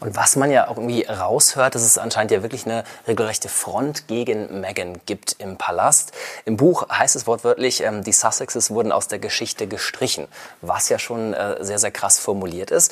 Und 0.01 0.17
was 0.17 0.35
man 0.35 0.51
ja 0.51 0.67
auch 0.67 0.75
irgendwie 0.75 1.03
raushört, 1.03 1.75
dass 1.75 1.83
es 1.83 1.97
anscheinend 1.97 2.31
ja 2.31 2.41
wirklich 2.41 2.65
eine 2.65 2.83
regelrechte 3.07 3.47
Front 3.47 4.09
gegen 4.09 4.59
Meghan 4.59 4.99
gibt 5.05 5.37
im 5.39 5.55
Palast. 5.55 6.11
Im 6.43 6.57
Buch 6.57 6.89
heißt 6.89 7.15
es 7.15 7.25
wortwörtlich, 7.25 7.81
ähm, 7.81 8.03
die 8.03 8.11
Sussexes 8.11 8.71
wurden 8.71 8.91
aus 8.91 9.07
der 9.07 9.19
Geschichte 9.19 9.67
gestrichen, 9.67 10.27
was 10.59 10.89
ja 10.89 10.99
schon 10.99 11.33
äh, 11.33 11.63
sehr, 11.63 11.79
sehr 11.79 11.91
krass 11.91 12.19
formuliert 12.19 12.71
ist. 12.71 12.91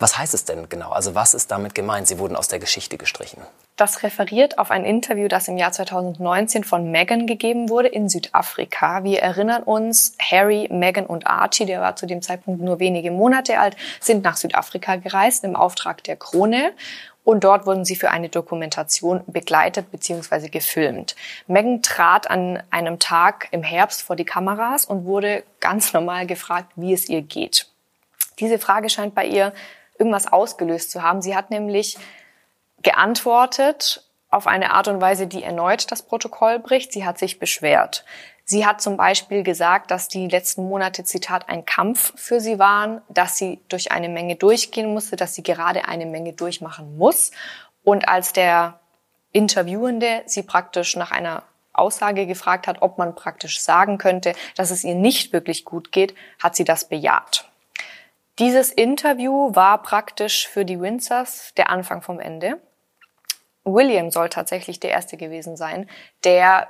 Was 0.00 0.18
heißt 0.18 0.34
es 0.34 0.44
denn 0.44 0.68
genau? 0.68 0.90
Also 0.90 1.14
was 1.14 1.34
ist 1.34 1.52
damit 1.52 1.76
gemeint? 1.76 2.08
Sie 2.08 2.18
wurden 2.18 2.34
aus 2.34 2.48
der 2.48 2.58
Geschichte 2.58 2.98
gestrichen. 2.98 3.42
Das 3.78 4.02
referiert 4.02 4.58
auf 4.58 4.72
ein 4.72 4.84
Interview, 4.84 5.28
das 5.28 5.46
im 5.46 5.56
Jahr 5.56 5.70
2019 5.70 6.64
von 6.64 6.90
Meghan 6.90 7.28
gegeben 7.28 7.68
wurde 7.68 7.86
in 7.86 8.08
Südafrika. 8.08 9.04
Wir 9.04 9.20
erinnern 9.20 9.62
uns, 9.62 10.16
Harry, 10.20 10.66
Meghan 10.68 11.06
und 11.06 11.28
Archie, 11.28 11.64
der 11.64 11.80
war 11.80 11.94
zu 11.94 12.06
dem 12.06 12.20
Zeitpunkt 12.20 12.60
nur 12.60 12.80
wenige 12.80 13.12
Monate 13.12 13.60
alt, 13.60 13.76
sind 14.00 14.24
nach 14.24 14.36
Südafrika 14.36 14.96
gereist 14.96 15.44
im 15.44 15.54
Auftrag 15.54 16.02
der 16.02 16.16
Krone. 16.16 16.72
Und 17.22 17.44
dort 17.44 17.66
wurden 17.66 17.84
sie 17.84 17.94
für 17.94 18.10
eine 18.10 18.28
Dokumentation 18.28 19.22
begleitet 19.28 19.92
bzw. 19.92 20.48
gefilmt. 20.48 21.14
Meghan 21.46 21.80
trat 21.80 22.28
an 22.28 22.60
einem 22.70 22.98
Tag 22.98 23.46
im 23.52 23.62
Herbst 23.62 24.02
vor 24.02 24.16
die 24.16 24.24
Kameras 24.24 24.86
und 24.86 25.04
wurde 25.04 25.44
ganz 25.60 25.92
normal 25.92 26.26
gefragt, 26.26 26.72
wie 26.74 26.92
es 26.92 27.08
ihr 27.08 27.22
geht. 27.22 27.68
Diese 28.40 28.58
Frage 28.58 28.90
scheint 28.90 29.14
bei 29.14 29.24
ihr 29.24 29.52
irgendwas 30.00 30.26
ausgelöst 30.26 30.90
zu 30.90 31.04
haben. 31.04 31.22
Sie 31.22 31.36
hat 31.36 31.50
nämlich 31.50 31.96
geantwortet 32.82 34.04
auf 34.30 34.46
eine 34.46 34.72
Art 34.72 34.88
und 34.88 35.00
Weise, 35.00 35.26
die 35.26 35.42
erneut 35.42 35.90
das 35.90 36.02
Protokoll 36.02 36.58
bricht. 36.58 36.92
Sie 36.92 37.04
hat 37.04 37.18
sich 37.18 37.38
beschwert. 37.38 38.04
Sie 38.44 38.64
hat 38.64 38.80
zum 38.80 38.96
Beispiel 38.96 39.42
gesagt, 39.42 39.90
dass 39.90 40.08
die 40.08 40.26
letzten 40.26 40.68
Monate, 40.68 41.04
Zitat, 41.04 41.48
ein 41.48 41.66
Kampf 41.66 42.12
für 42.16 42.40
sie 42.40 42.58
waren, 42.58 43.02
dass 43.08 43.36
sie 43.36 43.60
durch 43.68 43.92
eine 43.92 44.08
Menge 44.08 44.36
durchgehen 44.36 44.92
musste, 44.92 45.16
dass 45.16 45.34
sie 45.34 45.42
gerade 45.42 45.86
eine 45.86 46.06
Menge 46.06 46.32
durchmachen 46.32 46.96
muss. 46.96 47.30
Und 47.84 48.08
als 48.08 48.32
der 48.32 48.80
Interviewende 49.32 50.22
sie 50.26 50.42
praktisch 50.42 50.96
nach 50.96 51.10
einer 51.10 51.42
Aussage 51.74 52.26
gefragt 52.26 52.66
hat, 52.66 52.80
ob 52.80 52.98
man 52.98 53.14
praktisch 53.14 53.60
sagen 53.60 53.98
könnte, 53.98 54.32
dass 54.56 54.70
es 54.70 54.84
ihr 54.84 54.94
nicht 54.94 55.32
wirklich 55.32 55.64
gut 55.64 55.92
geht, 55.92 56.14
hat 56.42 56.56
sie 56.56 56.64
das 56.64 56.88
bejaht. 56.88 57.48
Dieses 58.38 58.70
Interview 58.70 59.54
war 59.54 59.82
praktisch 59.82 60.48
für 60.48 60.64
die 60.64 60.80
Windsors 60.80 61.52
der 61.56 61.70
Anfang 61.70 62.02
vom 62.02 62.20
Ende. 62.20 62.60
William 63.72 64.10
soll 64.10 64.28
tatsächlich 64.28 64.80
der 64.80 64.90
Erste 64.90 65.16
gewesen 65.16 65.56
sein, 65.56 65.88
der 66.24 66.68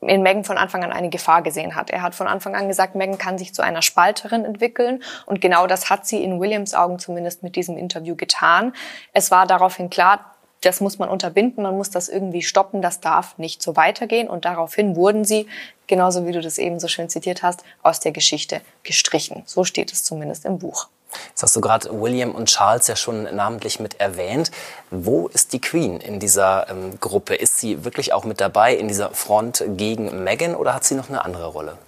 in 0.00 0.22
Megan 0.22 0.44
von 0.44 0.58
Anfang 0.58 0.84
an 0.84 0.92
eine 0.92 1.08
Gefahr 1.08 1.42
gesehen 1.42 1.74
hat. 1.74 1.90
Er 1.90 2.02
hat 2.02 2.14
von 2.14 2.26
Anfang 2.26 2.54
an 2.54 2.68
gesagt, 2.68 2.94
Megan 2.94 3.18
kann 3.18 3.38
sich 3.38 3.54
zu 3.54 3.62
einer 3.62 3.82
Spalterin 3.82 4.44
entwickeln 4.44 5.02
und 5.24 5.40
genau 5.40 5.66
das 5.66 5.88
hat 5.90 6.06
sie 6.06 6.22
in 6.22 6.40
Williams 6.40 6.74
Augen 6.74 6.98
zumindest 6.98 7.42
mit 7.42 7.56
diesem 7.56 7.76
Interview 7.76 8.14
getan. 8.14 8.74
Es 9.12 9.30
war 9.30 9.46
daraufhin 9.46 9.88
klar, 9.88 10.32
das 10.60 10.80
muss 10.80 10.98
man 10.98 11.08
unterbinden, 11.08 11.62
man 11.62 11.76
muss 11.76 11.90
das 11.90 12.08
irgendwie 12.08 12.42
stoppen, 12.42 12.82
das 12.82 13.00
darf 13.00 13.38
nicht 13.38 13.62
so 13.62 13.76
weitergehen 13.76 14.28
und 14.28 14.44
daraufhin 14.44 14.96
wurden 14.96 15.24
sie, 15.24 15.46
genauso 15.86 16.26
wie 16.26 16.32
du 16.32 16.40
das 16.40 16.58
eben 16.58 16.80
so 16.80 16.88
schön 16.88 17.08
zitiert 17.08 17.42
hast, 17.42 17.62
aus 17.82 18.00
der 18.00 18.12
Geschichte 18.12 18.60
gestrichen. 18.82 19.42
So 19.46 19.64
steht 19.64 19.92
es 19.92 20.02
zumindest 20.02 20.44
im 20.44 20.58
Buch. 20.58 20.88
Jetzt 21.28 21.42
hast 21.42 21.56
du 21.56 21.60
gerade 21.60 21.88
William 22.00 22.34
und 22.34 22.46
Charles 22.46 22.86
ja 22.88 22.96
schon 22.96 23.24
namentlich 23.34 23.80
mit 23.80 24.00
erwähnt. 24.00 24.50
Wo 24.90 25.28
ist 25.28 25.52
die 25.52 25.60
Queen 25.60 26.00
in 26.00 26.18
dieser 26.18 26.68
ähm, 26.70 26.98
Gruppe? 27.00 27.34
Ist 27.34 27.58
sie 27.58 27.84
wirklich 27.84 28.12
auch 28.12 28.24
mit 28.24 28.40
dabei 28.40 28.74
in 28.74 28.88
dieser 28.88 29.10
Front 29.10 29.64
gegen 29.66 30.24
Meghan 30.24 30.54
oder 30.54 30.74
hat 30.74 30.84
sie 30.84 30.94
noch 30.94 31.08
eine 31.08 31.24
andere 31.24 31.46
Rolle? 31.46 31.78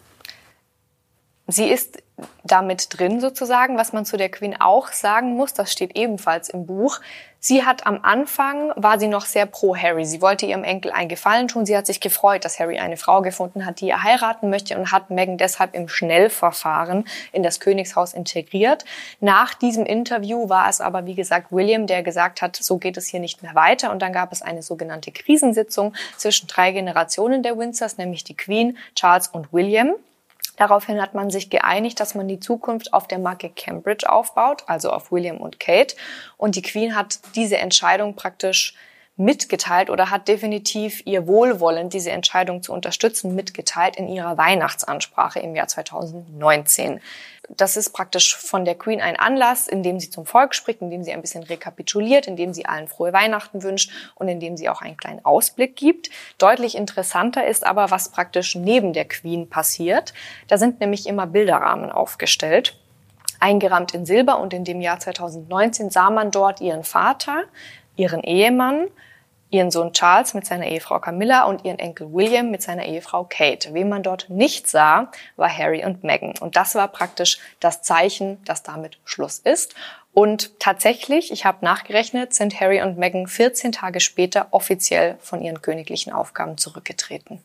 Sie 1.50 1.66
ist 1.66 2.02
damit 2.44 2.98
drin 2.98 3.22
sozusagen, 3.22 3.78
was 3.78 3.94
man 3.94 4.04
zu 4.04 4.18
der 4.18 4.28
Queen 4.28 4.60
auch 4.60 4.88
sagen 4.88 5.34
muss, 5.34 5.54
das 5.54 5.72
steht 5.72 5.96
ebenfalls 5.96 6.50
im 6.50 6.66
Buch. 6.66 7.00
Sie 7.40 7.64
hat 7.64 7.86
am 7.86 8.00
Anfang, 8.02 8.70
war 8.76 8.98
sie 8.98 9.08
noch 9.08 9.24
sehr 9.24 9.46
pro 9.46 9.74
Harry. 9.74 10.04
Sie 10.04 10.20
wollte 10.20 10.44
ihrem 10.44 10.62
Enkel 10.62 10.92
einen 10.92 11.08
Gefallen 11.08 11.48
tun. 11.48 11.64
Sie 11.64 11.74
hat 11.74 11.86
sich 11.86 12.00
gefreut, 12.00 12.44
dass 12.44 12.58
Harry 12.60 12.78
eine 12.78 12.98
Frau 12.98 13.22
gefunden 13.22 13.64
hat, 13.64 13.80
die 13.80 13.88
er 13.88 14.02
heiraten 14.02 14.50
möchte 14.50 14.76
und 14.76 14.92
hat 14.92 15.08
Meghan 15.08 15.38
deshalb 15.38 15.74
im 15.74 15.88
Schnellverfahren 15.88 17.06
in 17.32 17.42
das 17.42 17.60
Königshaus 17.60 18.12
integriert. 18.12 18.84
Nach 19.20 19.54
diesem 19.54 19.86
Interview 19.86 20.50
war 20.50 20.68
es 20.68 20.82
aber, 20.82 21.06
wie 21.06 21.14
gesagt, 21.14 21.50
William, 21.50 21.86
der 21.86 22.02
gesagt 22.02 22.42
hat, 22.42 22.56
so 22.56 22.76
geht 22.76 22.98
es 22.98 23.06
hier 23.06 23.20
nicht 23.20 23.42
mehr 23.42 23.54
weiter. 23.54 23.90
Und 23.90 24.02
dann 24.02 24.12
gab 24.12 24.32
es 24.32 24.42
eine 24.42 24.62
sogenannte 24.62 25.12
Krisensitzung 25.12 25.94
zwischen 26.18 26.46
drei 26.46 26.72
Generationen 26.72 27.42
der 27.42 27.56
Windsors, 27.56 27.96
nämlich 27.96 28.22
die 28.24 28.36
Queen, 28.36 28.76
Charles 28.94 29.28
und 29.28 29.50
William. 29.50 29.94
Daraufhin 30.58 31.00
hat 31.00 31.14
man 31.14 31.30
sich 31.30 31.50
geeinigt, 31.50 32.00
dass 32.00 32.16
man 32.16 32.26
die 32.26 32.40
Zukunft 32.40 32.92
auf 32.92 33.06
der 33.06 33.20
Marke 33.20 33.48
Cambridge 33.48 34.10
aufbaut, 34.10 34.64
also 34.66 34.90
auf 34.90 35.12
William 35.12 35.36
und 35.36 35.60
Kate. 35.60 35.94
Und 36.36 36.56
die 36.56 36.62
Queen 36.62 36.96
hat 36.96 37.20
diese 37.36 37.58
Entscheidung 37.58 38.16
praktisch 38.16 38.74
mitgeteilt 39.16 39.88
oder 39.88 40.10
hat 40.10 40.28
definitiv 40.28 41.02
ihr 41.04 41.26
Wohlwollen, 41.26 41.90
diese 41.90 42.10
Entscheidung 42.10 42.62
zu 42.62 42.72
unterstützen, 42.72 43.34
mitgeteilt 43.34 43.96
in 43.96 44.08
ihrer 44.08 44.36
Weihnachtsansprache 44.36 45.40
im 45.40 45.54
Jahr 45.54 45.68
2019. 45.68 47.00
Das 47.50 47.76
ist 47.76 47.90
praktisch 47.90 48.36
von 48.36 48.64
der 48.64 48.74
Queen 48.74 49.00
ein 49.00 49.16
Anlass, 49.16 49.68
in 49.68 49.82
dem 49.82 49.98
sie 49.98 50.10
zum 50.10 50.26
Volk 50.26 50.54
spricht, 50.54 50.82
in 50.82 50.90
dem 50.90 51.02
sie 51.02 51.12
ein 51.12 51.22
bisschen 51.22 51.42
rekapituliert, 51.42 52.26
in 52.26 52.36
dem 52.36 52.52
sie 52.52 52.66
allen 52.66 52.88
frohe 52.88 53.12
Weihnachten 53.12 53.62
wünscht 53.62 53.90
und 54.14 54.28
in 54.28 54.38
dem 54.38 54.56
sie 54.56 54.68
auch 54.68 54.82
einen 54.82 54.96
kleinen 54.96 55.24
Ausblick 55.24 55.74
gibt. 55.74 56.10
Deutlich 56.36 56.76
interessanter 56.76 57.46
ist 57.46 57.66
aber, 57.66 57.90
was 57.90 58.10
praktisch 58.10 58.54
neben 58.54 58.92
der 58.92 59.06
Queen 59.06 59.48
passiert. 59.48 60.12
Da 60.46 60.58
sind 60.58 60.80
nämlich 60.80 61.06
immer 61.06 61.26
Bilderrahmen 61.26 61.90
aufgestellt 61.90 62.76
eingerahmt 63.40 63.94
in 63.94 64.06
Silber 64.06 64.40
und 64.40 64.52
in 64.52 64.64
dem 64.64 64.80
Jahr 64.80 64.98
2019 64.98 65.90
sah 65.90 66.10
man 66.10 66.30
dort 66.30 66.60
ihren 66.60 66.84
Vater, 66.84 67.44
ihren 67.96 68.22
Ehemann, 68.22 68.88
ihren 69.50 69.70
Sohn 69.70 69.92
Charles 69.92 70.34
mit 70.34 70.46
seiner 70.46 70.66
Ehefrau 70.66 70.98
Camilla 70.98 71.44
und 71.44 71.64
ihren 71.64 71.78
Enkel 71.78 72.12
William 72.12 72.50
mit 72.50 72.62
seiner 72.62 72.84
Ehefrau 72.86 73.24
Kate. 73.24 73.72
Wen 73.72 73.88
man 73.88 74.02
dort 74.02 74.28
nicht 74.28 74.68
sah, 74.68 75.10
war 75.36 75.56
Harry 75.56 75.84
und 75.84 76.04
Meghan. 76.04 76.34
Und 76.40 76.56
das 76.56 76.74
war 76.74 76.88
praktisch 76.88 77.38
das 77.60 77.82
Zeichen, 77.82 78.42
dass 78.44 78.62
damit 78.62 78.98
Schluss 79.04 79.38
ist. 79.38 79.74
Und 80.12 80.58
tatsächlich, 80.58 81.30
ich 81.30 81.44
habe 81.44 81.64
nachgerechnet, 81.64 82.34
sind 82.34 82.60
Harry 82.60 82.82
und 82.82 82.98
Meghan 82.98 83.26
14 83.26 83.72
Tage 83.72 84.00
später 84.00 84.48
offiziell 84.50 85.16
von 85.20 85.40
ihren 85.40 85.62
königlichen 85.62 86.12
Aufgaben 86.12 86.58
zurückgetreten. 86.58 87.40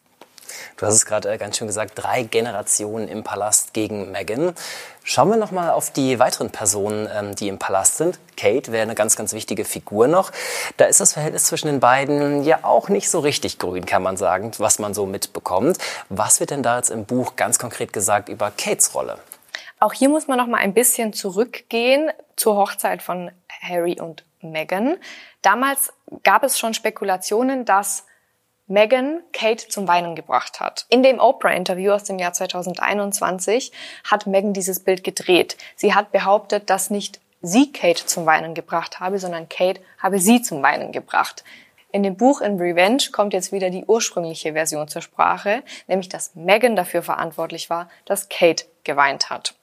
Du 0.77 0.85
hast 0.85 0.95
es 0.95 1.05
gerade 1.05 1.31
äh, 1.31 1.37
ganz 1.37 1.57
schön 1.57 1.67
gesagt, 1.67 1.93
drei 1.95 2.23
Generationen 2.23 3.07
im 3.07 3.23
Palast 3.23 3.73
gegen 3.73 4.11
Meghan. 4.11 4.53
Schauen 5.03 5.29
wir 5.29 5.37
noch 5.37 5.51
mal 5.51 5.71
auf 5.71 5.91
die 5.91 6.19
weiteren 6.19 6.49
Personen, 6.49 7.09
ähm, 7.13 7.35
die 7.35 7.47
im 7.47 7.59
Palast 7.59 7.97
sind. 7.97 8.19
Kate 8.37 8.71
wäre 8.71 8.83
eine 8.83 8.95
ganz, 8.95 9.15
ganz 9.15 9.33
wichtige 9.33 9.65
Figur 9.65 10.07
noch. 10.07 10.31
Da 10.77 10.85
ist 10.85 10.99
das 10.99 11.13
Verhältnis 11.13 11.45
zwischen 11.45 11.67
den 11.67 11.79
beiden 11.79 12.43
ja 12.43 12.59
auch 12.63 12.89
nicht 12.89 13.09
so 13.09 13.19
richtig 13.19 13.59
grün, 13.59 13.85
kann 13.85 14.03
man 14.03 14.17
sagen, 14.17 14.51
was 14.57 14.79
man 14.79 14.93
so 14.93 15.05
mitbekommt. 15.05 15.77
Was 16.09 16.39
wird 16.39 16.51
denn 16.51 16.63
da 16.63 16.77
jetzt 16.77 16.89
im 16.89 17.05
Buch 17.05 17.35
ganz 17.35 17.59
konkret 17.59 17.93
gesagt 17.93 18.29
über 18.29 18.51
Kates 18.51 18.95
Rolle? 18.95 19.19
Auch 19.79 19.93
hier 19.93 20.07
muss 20.07 20.27
man 20.27 20.37
noch 20.37 20.47
mal 20.47 20.59
ein 20.59 20.73
bisschen 20.73 21.11
zurückgehen 21.11 22.09
zur 22.37 22.55
Hochzeit 22.55 23.01
von 23.01 23.31
Harry 23.61 23.99
und 23.99 24.23
Meghan. 24.41 24.97
Damals 25.41 25.91
gab 26.23 26.43
es 26.43 26.57
schon 26.57 26.73
Spekulationen, 26.73 27.65
dass 27.65 28.05
Meghan 28.73 29.21
Kate 29.33 29.67
zum 29.67 29.87
Weinen 29.87 30.15
gebracht 30.15 30.59
hat. 30.59 30.87
In 30.89 31.03
dem 31.03 31.19
Oprah-Interview 31.19 31.91
aus 31.91 32.05
dem 32.05 32.17
Jahr 32.17 32.33
2021 32.33 33.71
hat 34.03 34.25
Meghan 34.25 34.53
dieses 34.53 34.79
Bild 34.79 35.03
gedreht. 35.03 35.57
Sie 35.75 35.93
hat 35.93 36.11
behauptet, 36.11 36.71
dass 36.71 36.89
nicht 36.89 37.19
sie 37.43 37.71
Kate 37.71 38.07
zum 38.07 38.25
Weinen 38.25 38.55
gebracht 38.55 38.99
habe, 38.99 39.19
sondern 39.19 39.47
Kate 39.47 39.79
habe 39.99 40.17
sie 40.17 40.41
zum 40.41 40.63
Weinen 40.63 40.91
gebracht. 40.91 41.43
In 41.91 42.01
dem 42.01 42.17
Buch 42.17 42.41
In 42.41 42.59
Revenge 42.59 43.03
kommt 43.11 43.33
jetzt 43.33 43.51
wieder 43.51 43.69
die 43.69 43.85
ursprüngliche 43.85 44.53
Version 44.53 44.87
zur 44.87 45.03
Sprache, 45.03 45.61
nämlich 45.85 46.09
dass 46.09 46.33
Meghan 46.33 46.75
dafür 46.75 47.03
verantwortlich 47.03 47.69
war, 47.69 47.89
dass 48.05 48.27
Kate 48.27 48.65
geweint 48.83 49.29
hat. 49.29 49.53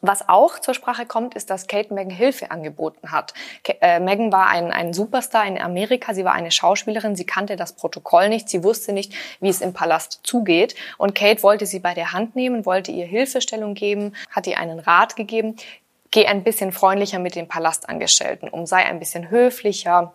Was 0.00 0.28
auch 0.28 0.60
zur 0.60 0.74
Sprache 0.74 1.06
kommt, 1.06 1.34
ist, 1.34 1.50
dass 1.50 1.66
Kate 1.66 1.92
Megan 1.92 2.10
Hilfe 2.10 2.52
angeboten 2.52 3.10
hat. 3.10 3.34
Äh, 3.80 3.98
Megan 3.98 4.30
war 4.30 4.46
ein, 4.48 4.70
ein 4.70 4.92
Superstar 4.92 5.44
in 5.44 5.60
Amerika. 5.60 6.14
Sie 6.14 6.24
war 6.24 6.34
eine 6.34 6.52
Schauspielerin. 6.52 7.16
Sie 7.16 7.26
kannte 7.26 7.56
das 7.56 7.72
Protokoll 7.72 8.28
nicht. 8.28 8.48
Sie 8.48 8.62
wusste 8.62 8.92
nicht, 8.92 9.12
wie 9.40 9.48
es 9.48 9.60
im 9.60 9.72
Palast 9.72 10.20
zugeht. 10.22 10.76
Und 10.98 11.16
Kate 11.16 11.42
wollte 11.42 11.66
sie 11.66 11.80
bei 11.80 11.94
der 11.94 12.12
Hand 12.12 12.36
nehmen, 12.36 12.64
wollte 12.64 12.92
ihr 12.92 13.06
Hilfestellung 13.06 13.74
geben, 13.74 14.14
hat 14.30 14.46
ihr 14.46 14.58
einen 14.58 14.78
Rat 14.78 15.16
gegeben. 15.16 15.56
Geh 16.10 16.26
ein 16.26 16.44
bisschen 16.44 16.72
freundlicher 16.72 17.18
mit 17.18 17.34
den 17.34 17.48
Palastangestellten 17.48 18.48
um, 18.48 18.66
sei 18.66 18.86
ein 18.86 18.98
bisschen 18.98 19.30
höflicher, 19.30 20.14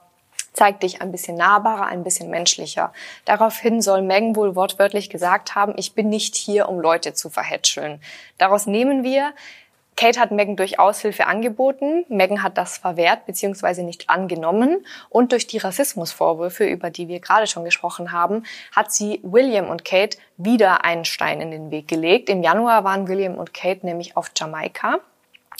zeig 0.54 0.80
dich 0.80 1.02
ein 1.02 1.12
bisschen 1.12 1.36
nahbarer, 1.36 1.86
ein 1.86 2.04
bisschen 2.04 2.30
menschlicher. 2.30 2.94
Daraufhin 3.26 3.82
soll 3.82 4.02
Megan 4.02 4.36
wohl 4.36 4.56
wortwörtlich 4.56 5.10
gesagt 5.10 5.56
haben, 5.56 5.74
ich 5.78 5.94
bin 5.94 6.10
nicht 6.10 6.36
hier, 6.36 6.70
um 6.70 6.80
Leute 6.80 7.14
zu 7.14 7.30
verhätscheln. 7.30 8.02
Daraus 8.38 8.66
nehmen 8.66 9.04
wir, 9.04 9.34
Kate 9.96 10.20
hat 10.20 10.32
Megan 10.32 10.56
durchaus 10.56 11.02
Hilfe 11.02 11.28
angeboten. 11.28 12.06
Megan 12.10 12.44
hat 12.44 12.58
das 12.58 12.78
verwehrt 12.78 13.26
bzw. 13.26 13.84
nicht 13.84 14.10
angenommen. 14.10 14.86
Und 15.10 15.32
durch 15.32 15.48
die 15.48 15.58
Rassismusvorwürfe, 15.58 16.66
über 16.66 16.90
die 16.90 17.08
wir 17.08 17.20
gerade 17.20 17.48
schon 17.48 17.66
gesprochen 17.66 18.12
haben, 18.12 18.44
hat 18.76 18.92
sie 18.92 19.20
William 19.24 19.70
und 19.70 19.86
Kate 19.86 20.18
wieder 20.38 20.84
einen 20.84 21.06
Stein 21.06 21.42
in 21.42 21.52
den 21.52 21.72
Weg 21.72 21.88
gelegt. 21.88 22.30
Im 22.30 22.44
Januar 22.44 22.84
waren 22.84 23.08
William 23.08 23.36
und 23.36 23.54
Kate 23.54 23.86
nämlich 23.86 24.18
auf 24.18 24.32
Jamaika 24.36 25.00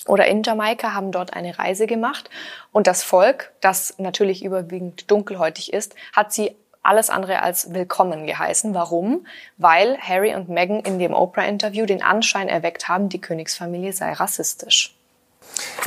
oder 0.06 0.28
in 0.28 0.44
Jamaika, 0.44 0.94
haben 0.94 1.12
dort 1.12 1.34
eine 1.34 1.58
Reise 1.58 1.88
gemacht. 1.88 2.30
Und 2.72 2.88
das 2.88 3.04
Volk, 3.04 3.54
das 3.62 3.96
natürlich 3.98 4.44
überwiegend 4.44 5.10
dunkelhäutig 5.10 5.72
ist, 5.72 5.96
hat 6.12 6.34
sie 6.34 6.56
alles 6.84 7.10
andere 7.10 7.42
als 7.42 7.74
willkommen 7.74 8.28
geheißen. 8.28 8.74
Warum? 8.74 9.26
Weil 9.58 9.98
Harry 9.98 10.36
und 10.36 10.50
Meghan 10.50 10.82
in 10.82 11.00
dem 11.00 11.14
Oprah-Interview 11.14 11.86
den 11.86 12.04
Anschein 12.04 12.50
erweckt 12.50 12.88
haben, 12.88 13.10
die 13.10 13.22
Königsfamilie 13.22 13.94
sei 13.94 14.12
rassistisch. 14.14 14.96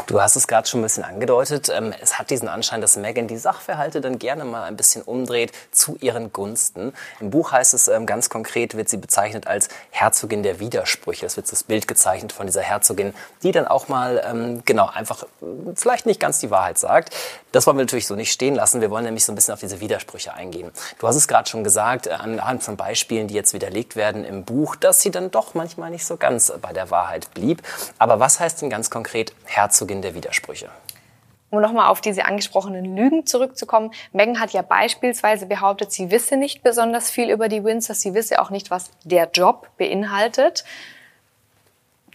Du 0.06 0.20
hast 0.20 0.36
es 0.36 0.46
gerade 0.46 0.68
schon 0.68 0.80
ein 0.80 0.82
bisschen 0.84 1.04
angedeutet. 1.04 1.68
Ähm, 1.68 1.92
es 2.00 2.18
hat 2.18 2.30
diesen 2.30 2.48
Anschein, 2.48 2.80
dass 2.80 2.96
Meghan 2.96 3.26
die 3.26 3.38
Sachverhalte 3.38 4.00
dann 4.00 4.18
gerne 4.18 4.44
mal 4.44 4.62
ein 4.62 4.76
bisschen 4.76 5.02
umdreht 5.02 5.52
zu 5.72 5.96
ihren 6.00 6.32
Gunsten. 6.32 6.92
Im 7.18 7.30
Buch 7.30 7.50
heißt 7.50 7.74
es 7.74 7.88
ähm, 7.88 8.06
ganz 8.06 8.28
konkret, 8.30 8.76
wird 8.76 8.88
sie 8.88 8.98
bezeichnet 8.98 9.46
als 9.46 9.68
Herzogin 9.90 10.42
der 10.42 10.60
Widersprüche. 10.60 11.26
Es 11.26 11.36
wird 11.36 11.50
das 11.50 11.64
Bild 11.64 11.88
gezeichnet 11.88 12.32
von 12.32 12.46
dieser 12.46 12.62
Herzogin, 12.62 13.14
die 13.42 13.50
dann 13.50 13.66
auch 13.66 13.88
mal, 13.88 14.22
ähm, 14.24 14.62
genau, 14.64 14.86
einfach 14.86 15.26
vielleicht 15.74 16.06
nicht 16.06 16.20
ganz 16.20 16.38
die 16.38 16.50
Wahrheit 16.50 16.78
sagt. 16.78 17.14
Das 17.50 17.66
wollen 17.66 17.76
wir 17.76 17.84
natürlich 17.84 18.06
so 18.06 18.14
nicht 18.14 18.30
stehen 18.30 18.54
lassen. 18.54 18.80
Wir 18.80 18.90
wollen 18.90 19.04
nämlich 19.04 19.24
so 19.24 19.32
ein 19.32 19.34
bisschen 19.34 19.54
auf 19.54 19.60
diese 19.60 19.80
Widersprüche 19.80 20.34
eingehen. 20.34 20.70
Du 20.98 21.08
hast 21.08 21.16
es 21.16 21.26
gerade 21.26 21.48
schon 21.48 21.64
gesagt, 21.64 22.06
äh, 22.06 22.10
anhand 22.10 22.62
von 22.62 22.76
Beispielen, 22.76 23.26
die 23.26 23.34
jetzt 23.34 23.54
widerlegt 23.54 23.96
werden 23.96 24.24
im 24.24 24.44
Buch, 24.44 24.76
dass 24.76 25.00
sie 25.00 25.10
dann 25.10 25.32
doch 25.32 25.54
manchmal 25.54 25.90
nicht 25.90 26.06
so 26.06 26.16
ganz 26.16 26.52
bei 26.62 26.72
der 26.72 26.90
Wahrheit 26.90 27.32
blieb. 27.34 27.62
Aber 27.98 28.20
was 28.20 28.38
heißt 28.38 28.62
denn 28.62 28.70
ganz 28.70 28.90
konkret 28.90 29.32
Herzogin 29.46 30.02
der 30.02 30.14
Widersprüche? 30.14 30.70
um 31.50 31.60
nochmal 31.60 31.88
auf 31.88 32.00
diese 32.00 32.24
angesprochenen 32.24 32.96
Lügen 32.96 33.26
zurückzukommen, 33.26 33.92
Meghan 34.12 34.40
hat 34.40 34.52
ja 34.52 34.62
beispielsweise 34.62 35.46
behauptet, 35.46 35.92
sie 35.92 36.10
wisse 36.10 36.36
nicht 36.36 36.62
besonders 36.62 37.10
viel 37.10 37.30
über 37.30 37.48
die 37.48 37.64
Windsors, 37.64 38.00
sie 38.00 38.14
wisse 38.14 38.40
auch 38.40 38.50
nicht, 38.50 38.70
was 38.70 38.90
der 39.04 39.30
Job 39.32 39.70
beinhaltet. 39.78 40.64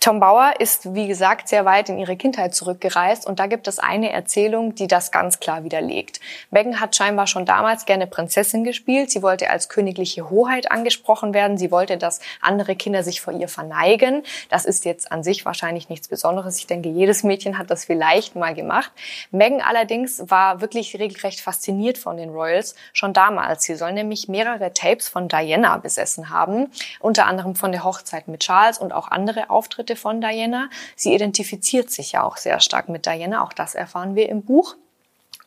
Tom 0.03 0.19
Bauer 0.19 0.53
ist, 0.57 0.95
wie 0.95 1.07
gesagt, 1.07 1.47
sehr 1.47 1.63
weit 1.63 1.87
in 1.87 1.99
ihre 1.99 2.17
Kindheit 2.17 2.55
zurückgereist 2.55 3.27
und 3.27 3.37
da 3.37 3.45
gibt 3.45 3.67
es 3.67 3.77
eine 3.77 4.11
Erzählung, 4.11 4.73
die 4.73 4.87
das 4.87 5.11
ganz 5.11 5.39
klar 5.39 5.63
widerlegt. 5.63 6.19
Meghan 6.49 6.79
hat 6.79 6.95
scheinbar 6.95 7.27
schon 7.27 7.45
damals 7.45 7.85
gerne 7.85 8.07
Prinzessin 8.07 8.63
gespielt. 8.63 9.11
Sie 9.11 9.21
wollte 9.21 9.51
als 9.51 9.69
königliche 9.69 10.31
Hoheit 10.31 10.71
angesprochen 10.71 11.35
werden. 11.35 11.59
Sie 11.59 11.69
wollte, 11.69 11.99
dass 11.99 12.19
andere 12.41 12.75
Kinder 12.75 13.03
sich 13.03 13.21
vor 13.21 13.31
ihr 13.31 13.47
verneigen. 13.47 14.23
Das 14.49 14.65
ist 14.65 14.85
jetzt 14.85 15.11
an 15.11 15.21
sich 15.21 15.45
wahrscheinlich 15.45 15.87
nichts 15.87 16.07
Besonderes. 16.07 16.57
Ich 16.57 16.65
denke, 16.65 16.89
jedes 16.89 17.21
Mädchen 17.21 17.59
hat 17.59 17.69
das 17.69 17.85
vielleicht 17.85 18.35
mal 18.35 18.55
gemacht. 18.55 18.91
Meghan 19.29 19.61
allerdings 19.61 20.23
war 20.31 20.61
wirklich 20.61 20.97
regelrecht 20.97 21.41
fasziniert 21.41 21.99
von 21.99 22.17
den 22.17 22.31
Royals 22.31 22.73
schon 22.91 23.13
damals. 23.13 23.65
Sie 23.65 23.75
soll 23.75 23.93
nämlich 23.93 24.27
mehrere 24.27 24.73
Tapes 24.73 25.09
von 25.09 25.27
Diana 25.27 25.77
besessen 25.77 26.31
haben, 26.31 26.71
unter 26.99 27.27
anderem 27.27 27.53
von 27.53 27.71
der 27.71 27.83
Hochzeit 27.83 28.27
mit 28.27 28.39
Charles 28.39 28.79
und 28.79 28.93
auch 28.93 29.07
andere 29.11 29.51
Auftritte 29.51 29.90
Geschichte 29.91 29.95
von 29.95 30.21
Diana. 30.21 30.69
Sie 30.95 31.13
identifiziert 31.13 31.89
sich 31.89 32.13
ja 32.13 32.23
auch 32.23 32.37
sehr 32.37 32.59
stark 32.59 32.89
mit 32.89 33.05
Diana, 33.05 33.43
auch 33.43 33.53
das 33.53 33.75
erfahren 33.75 34.15
wir 34.15 34.29
im 34.29 34.43
Buch. 34.43 34.75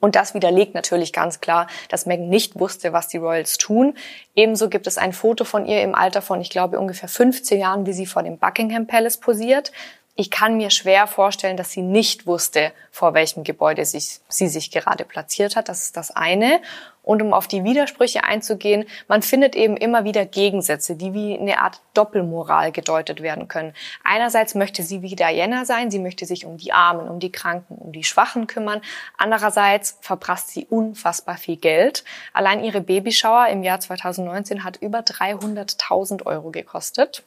Und 0.00 0.16
das 0.16 0.34
widerlegt 0.34 0.74
natürlich 0.74 1.12
ganz 1.14 1.40
klar, 1.40 1.66
dass 1.88 2.04
Meghan 2.04 2.28
nicht 2.28 2.58
wusste, 2.58 2.92
was 2.92 3.08
die 3.08 3.16
Royals 3.16 3.56
tun. 3.56 3.94
Ebenso 4.34 4.68
gibt 4.68 4.86
es 4.86 4.98
ein 4.98 5.14
Foto 5.14 5.44
von 5.44 5.64
ihr 5.64 5.82
im 5.82 5.94
Alter 5.94 6.20
von, 6.20 6.42
ich 6.42 6.50
glaube, 6.50 6.78
ungefähr 6.78 7.08
15 7.08 7.58
Jahren, 7.58 7.86
wie 7.86 7.94
sie 7.94 8.04
vor 8.04 8.22
dem 8.22 8.36
Buckingham 8.36 8.86
Palace 8.86 9.16
posiert. 9.16 9.72
Ich 10.16 10.30
kann 10.30 10.56
mir 10.56 10.70
schwer 10.70 11.08
vorstellen, 11.08 11.56
dass 11.56 11.72
sie 11.72 11.82
nicht 11.82 12.24
wusste, 12.24 12.72
vor 12.92 13.14
welchem 13.14 13.42
Gebäude 13.42 13.84
sich, 13.84 14.20
sie 14.28 14.46
sich 14.46 14.70
gerade 14.70 15.04
platziert 15.04 15.56
hat. 15.56 15.68
Das 15.68 15.82
ist 15.82 15.96
das 15.96 16.12
eine. 16.12 16.60
Und 17.02 17.20
um 17.20 17.34
auf 17.34 17.48
die 17.48 17.64
Widersprüche 17.64 18.22
einzugehen, 18.22 18.84
man 19.08 19.22
findet 19.22 19.56
eben 19.56 19.76
immer 19.76 20.04
wieder 20.04 20.24
Gegensätze, 20.24 20.94
die 20.94 21.14
wie 21.14 21.36
eine 21.36 21.60
Art 21.60 21.80
Doppelmoral 21.94 22.70
gedeutet 22.70 23.22
werden 23.22 23.48
können. 23.48 23.74
Einerseits 24.04 24.54
möchte 24.54 24.84
sie 24.84 25.02
wie 25.02 25.16
Diana 25.16 25.64
sein, 25.64 25.90
sie 25.90 25.98
möchte 25.98 26.26
sich 26.26 26.46
um 26.46 26.58
die 26.58 26.72
Armen, 26.72 27.08
um 27.08 27.18
die 27.18 27.32
Kranken, 27.32 27.74
um 27.74 27.90
die 27.90 28.04
Schwachen 28.04 28.46
kümmern. 28.46 28.82
Andererseits 29.18 29.98
verprasst 30.00 30.50
sie 30.50 30.64
unfassbar 30.70 31.38
viel 31.38 31.56
Geld. 31.56 32.04
Allein 32.32 32.62
ihre 32.62 32.80
Babyschauer 32.80 33.48
im 33.48 33.64
Jahr 33.64 33.80
2019 33.80 34.62
hat 34.62 34.76
über 34.76 35.00
300.000 35.00 36.24
Euro 36.24 36.52
gekostet. 36.52 37.24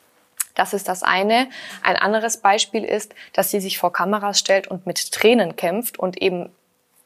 Das 0.57 0.73
ist 0.73 0.87
das 0.87 1.03
eine. 1.03 1.47
Ein 1.83 1.95
anderes 1.95 2.37
Beispiel 2.37 2.83
ist, 2.83 3.13
dass 3.31 3.51
sie 3.51 3.61
sich 3.61 3.77
vor 3.77 3.93
Kameras 3.93 4.39
stellt 4.39 4.67
und 4.67 4.87
mit 4.87 5.11
Tränen 5.11 5.55
kämpft 5.55 5.99
und 5.99 6.19
eben 6.19 6.49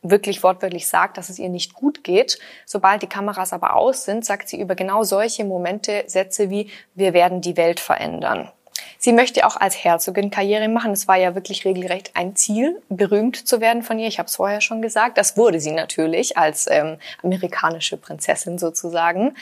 wirklich 0.01 0.41
wortwörtlich 0.41 0.87
sagt, 0.87 1.17
dass 1.17 1.29
es 1.29 1.37
ihr 1.37 1.49
nicht 1.49 1.73
gut 1.73 2.03
geht. 2.03 2.39
Sobald 2.65 3.01
die 3.01 3.07
Kameras 3.07 3.51
aber 3.51 3.75
aus 3.75 4.05
sind, 4.05 4.25
sagt 4.25 4.47
sie 4.47 4.59
über 4.59 4.75
genau 4.75 5.03
solche 5.03 5.43
Momente 5.43 6.05
Sätze 6.07 6.49
wie, 6.49 6.71
wir 6.95 7.13
werden 7.13 7.41
die 7.41 7.57
Welt 7.57 7.81
verändern. 7.81 8.49
Sie 8.97 9.13
möchte 9.13 9.45
auch 9.45 9.57
als 9.57 9.83
Herzogin 9.83 10.31
Karriere 10.31 10.69
machen. 10.69 10.91
Es 10.91 11.07
war 11.07 11.17
ja 11.17 11.35
wirklich 11.35 11.65
regelrecht 11.65 12.11
ein 12.13 12.35
Ziel, 12.35 12.81
berühmt 12.87 13.35
zu 13.35 13.59
werden 13.59 13.83
von 13.83 13.99
ihr. 13.99 14.07
Ich 14.07 14.17
habe 14.17 14.27
es 14.27 14.37
vorher 14.37 14.61
schon 14.61 14.81
gesagt. 14.81 15.17
Das 15.17 15.35
wurde 15.37 15.59
sie 15.59 15.71
natürlich 15.71 16.37
als 16.37 16.67
ähm, 16.69 16.97
amerikanische 17.21 17.97
Prinzessin 17.97 18.57
sozusagen. 18.57 19.35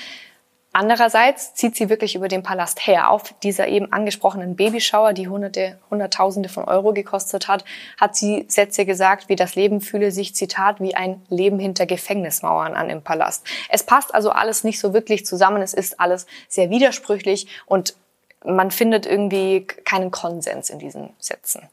Andererseits 0.72 1.56
zieht 1.56 1.76
sie 1.76 1.90
wirklich 1.90 2.14
über 2.14 2.28
den 2.28 2.44
Palast 2.44 2.86
her. 2.86 3.10
Auf 3.10 3.34
dieser 3.42 3.68
eben 3.68 3.92
angesprochenen 3.92 4.56
Babyschauer, 4.56 5.14
die 5.14 5.28
hunderte, 5.28 5.80
hunderttausende 5.90 6.48
von 6.48 6.66
Euro 6.66 6.94
gekostet 6.94 7.48
hat, 7.48 7.66
hat 8.00 8.16
sie 8.16 8.46
Sätze 8.48 8.86
gesagt, 8.86 9.30
wie 9.30 9.36
das 9.36 9.56
Leben 9.56 9.82
fühle 9.82 10.12
sich, 10.12 10.36
Zitat, 10.36 10.80
wie 10.80 10.94
ein 10.94 11.24
Leben 11.30 11.58
hinter 11.58 11.88
Gefängnismauern 11.88 12.76
an 12.76 12.92
im 12.92 13.02
Palast. 13.02 13.46
Es 13.70 13.82
passt 13.84 14.14
also 14.14 14.30
alles 14.30 14.64
nicht 14.64 14.80
so 14.80 14.94
wirklich 14.94 15.26
zusammen. 15.26 15.64
Es 15.64 15.74
ist 15.74 16.00
alles 16.00 16.28
sehr 16.48 16.70
widersprüchlich 16.70 17.48
und 17.66 17.96
man 18.46 18.70
findet 18.70 19.08
irgendwie 19.08 19.66
keinen 19.66 20.12
Konsens 20.12 20.70
in 20.70 20.78
diesen 20.78 21.10
Sätzen. 21.20 21.68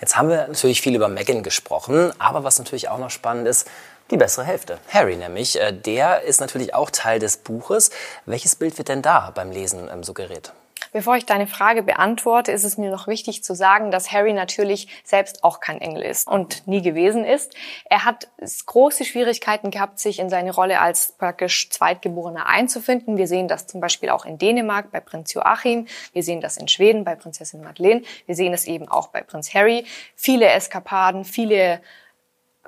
Jetzt 0.00 0.16
haben 0.16 0.28
wir 0.28 0.48
natürlich 0.48 0.80
viel 0.80 0.94
über 0.94 1.08
Megan 1.08 1.42
gesprochen, 1.42 2.12
aber 2.18 2.44
was 2.44 2.58
natürlich 2.58 2.88
auch 2.88 2.98
noch 2.98 3.10
spannend 3.10 3.46
ist, 3.46 3.68
die 4.12 4.18
bessere 4.18 4.44
Hälfte. 4.44 4.78
Harry 4.88 5.16
nämlich, 5.16 5.60
äh, 5.60 5.72
der 5.72 6.22
ist 6.22 6.40
natürlich 6.40 6.74
auch 6.74 6.90
Teil 6.90 7.18
des 7.18 7.38
Buches. 7.38 7.90
Welches 8.26 8.54
Bild 8.54 8.78
wird 8.78 8.88
denn 8.88 9.02
da 9.02 9.32
beim 9.34 9.50
Lesen 9.50 9.88
ähm, 9.92 10.04
suggeriert? 10.04 10.52
Bevor 10.92 11.16
ich 11.16 11.24
deine 11.24 11.46
Frage 11.46 11.82
beantworte, 11.82 12.52
ist 12.52 12.64
es 12.64 12.76
mir 12.76 12.90
noch 12.90 13.06
wichtig 13.06 13.42
zu 13.42 13.54
sagen, 13.54 13.90
dass 13.90 14.12
Harry 14.12 14.34
natürlich 14.34 14.88
selbst 15.04 15.42
auch 15.42 15.60
kein 15.60 15.80
Engel 15.80 16.02
ist 16.02 16.28
und 16.28 16.66
nie 16.66 16.82
gewesen 16.82 17.24
ist. 17.24 17.54
Er 17.88 18.04
hat 18.04 18.28
große 18.66 19.06
Schwierigkeiten 19.06 19.70
gehabt, 19.70 19.98
sich 19.98 20.18
in 20.18 20.28
seine 20.28 20.52
Rolle 20.52 20.80
als 20.80 21.12
praktisch 21.12 21.70
Zweitgeborener 21.70 22.46
einzufinden. 22.46 23.16
Wir 23.16 23.26
sehen 23.26 23.48
das 23.48 23.66
zum 23.66 23.80
Beispiel 23.80 24.10
auch 24.10 24.26
in 24.26 24.36
Dänemark 24.36 24.90
bei 24.90 25.00
Prinz 25.00 25.32
Joachim. 25.32 25.86
Wir 26.12 26.22
sehen 26.22 26.42
das 26.42 26.58
in 26.58 26.68
Schweden 26.68 27.04
bei 27.04 27.14
Prinzessin 27.14 27.62
Madeleine. 27.62 28.02
Wir 28.26 28.34
sehen 28.34 28.52
es 28.52 28.66
eben 28.66 28.86
auch 28.86 29.08
bei 29.08 29.22
Prinz 29.22 29.54
Harry. 29.54 29.86
Viele 30.14 30.46
Eskapaden, 30.48 31.24
viele 31.24 31.80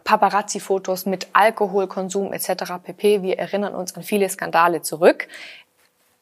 Paparazzi-Fotos 0.05 1.07
mit 1.07 1.29
Alkoholkonsum 1.33 2.33
etc. 2.33 2.75
pp. 2.83 3.23
Wir 3.23 3.39
erinnern 3.39 3.75
uns 3.75 3.95
an 3.97 4.03
viele 4.03 4.29
Skandale 4.29 4.83
zurück. 4.83 5.29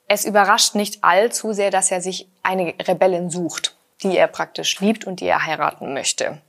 Es 0.08 0.24
überrascht 0.24 0.74
nicht 0.74 1.02
allzu 1.02 1.52
sehr, 1.52 1.70
dass 1.70 1.90
er 1.90 2.00
sich 2.00 2.28
eine 2.42 2.74
Rebellin 2.86 3.30
sucht, 3.30 3.74
die 4.02 4.16
er 4.16 4.28
praktisch 4.28 4.80
liebt 4.80 5.06
und 5.06 5.20
die 5.20 5.26
er 5.26 5.46
heiraten 5.46 5.94
möchte. 5.94 6.40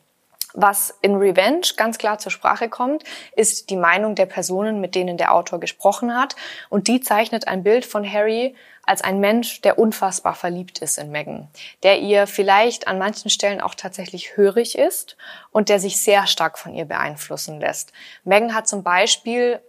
Was 0.53 0.95
in 1.01 1.15
Revenge 1.15 1.67
ganz 1.77 1.97
klar 1.97 2.19
zur 2.19 2.31
Sprache 2.31 2.69
kommt, 2.69 3.03
ist 3.35 3.71
die 3.71 3.75
Meinung 3.75 4.13
der 4.13 4.27
Personen, 4.27 4.79
mit 4.79 4.93
denen 4.93 5.17
der 5.17 5.33
Autor 5.33 5.59
gesprochen 5.59 6.15
hat. 6.15 6.35
Und 6.69 6.87
die 6.87 7.01
zeichnet 7.01 7.47
ein 7.47 7.63
Bild 7.63 7.85
von 7.85 8.09
Harry 8.09 8.55
als 8.85 9.01
ein 9.01 9.19
Mensch, 9.19 9.61
der 9.61 9.79
unfassbar 9.79 10.35
verliebt 10.35 10.79
ist 10.79 10.97
in 10.97 11.09
Megan, 11.09 11.47
der 11.83 11.99
ihr 11.99 12.27
vielleicht 12.27 12.87
an 12.87 12.99
manchen 12.99 13.29
Stellen 13.29 13.61
auch 13.61 13.75
tatsächlich 13.75 14.37
hörig 14.37 14.77
ist 14.77 15.17
und 15.51 15.69
der 15.69 15.79
sich 15.79 16.01
sehr 16.01 16.27
stark 16.27 16.59
von 16.59 16.73
ihr 16.73 16.85
beeinflussen 16.85 17.59
lässt. 17.59 17.93
Megan 18.23 18.53
hat 18.53 18.67
zum 18.67 18.83
Beispiel 18.83 19.59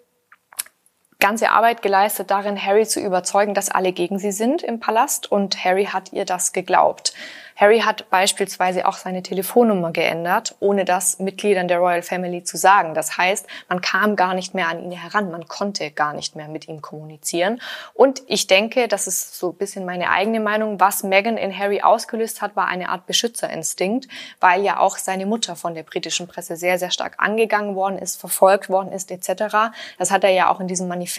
ganze 1.24 1.52
Arbeit 1.52 1.80
geleistet, 1.80 2.30
darin 2.30 2.62
Harry 2.62 2.86
zu 2.86 3.00
überzeugen, 3.00 3.54
dass 3.54 3.70
alle 3.70 3.92
gegen 3.92 4.18
sie 4.18 4.30
sind 4.30 4.62
im 4.62 4.78
Palast 4.78 5.32
und 5.32 5.64
Harry 5.64 5.86
hat 5.86 6.12
ihr 6.12 6.26
das 6.26 6.52
geglaubt. 6.52 7.14
Harry 7.56 7.80
hat 7.80 8.10
beispielsweise 8.10 8.86
auch 8.86 8.96
seine 8.96 9.22
Telefonnummer 9.22 9.92
geändert, 9.92 10.56
ohne 10.58 10.84
das 10.84 11.20
Mitgliedern 11.20 11.68
der 11.68 11.78
Royal 11.78 12.02
Family 12.02 12.42
zu 12.42 12.56
sagen. 12.56 12.94
Das 12.94 13.16
heißt, 13.16 13.46
man 13.68 13.80
kam 13.80 14.16
gar 14.16 14.34
nicht 14.34 14.54
mehr 14.54 14.68
an 14.68 14.82
ihn 14.82 14.90
heran, 14.90 15.30
man 15.30 15.46
konnte 15.46 15.90
gar 15.92 16.14
nicht 16.14 16.34
mehr 16.34 16.48
mit 16.48 16.66
ihm 16.66 16.82
kommunizieren. 16.82 17.60
Und 17.94 18.22
ich 18.26 18.48
denke, 18.48 18.88
das 18.88 19.06
ist 19.06 19.38
so 19.38 19.50
ein 19.50 19.56
bisschen 19.56 19.84
meine 19.84 20.10
eigene 20.10 20.40
Meinung, 20.40 20.80
was 20.80 21.04
Meghan 21.04 21.36
in 21.36 21.56
Harry 21.56 21.80
ausgelöst 21.80 22.42
hat, 22.42 22.56
war 22.56 22.66
eine 22.66 22.88
Art 22.88 23.06
Beschützerinstinkt, 23.06 24.08
weil 24.40 24.64
ja 24.64 24.80
auch 24.80 24.98
seine 24.98 25.26
Mutter 25.26 25.54
von 25.54 25.74
der 25.74 25.84
britischen 25.84 26.26
Presse 26.26 26.56
sehr, 26.56 26.78
sehr 26.78 26.90
stark 26.90 27.14
angegangen 27.18 27.76
worden 27.76 27.98
ist, 27.98 28.20
verfolgt 28.20 28.68
worden 28.68 28.90
ist 28.90 29.12
etc. 29.12 29.72
Das 29.98 30.10
hat 30.10 30.24
er 30.24 30.30
ja 30.30 30.50
auch 30.50 30.58
in 30.58 30.66
diesem 30.66 30.88
Manifest, 30.88 31.13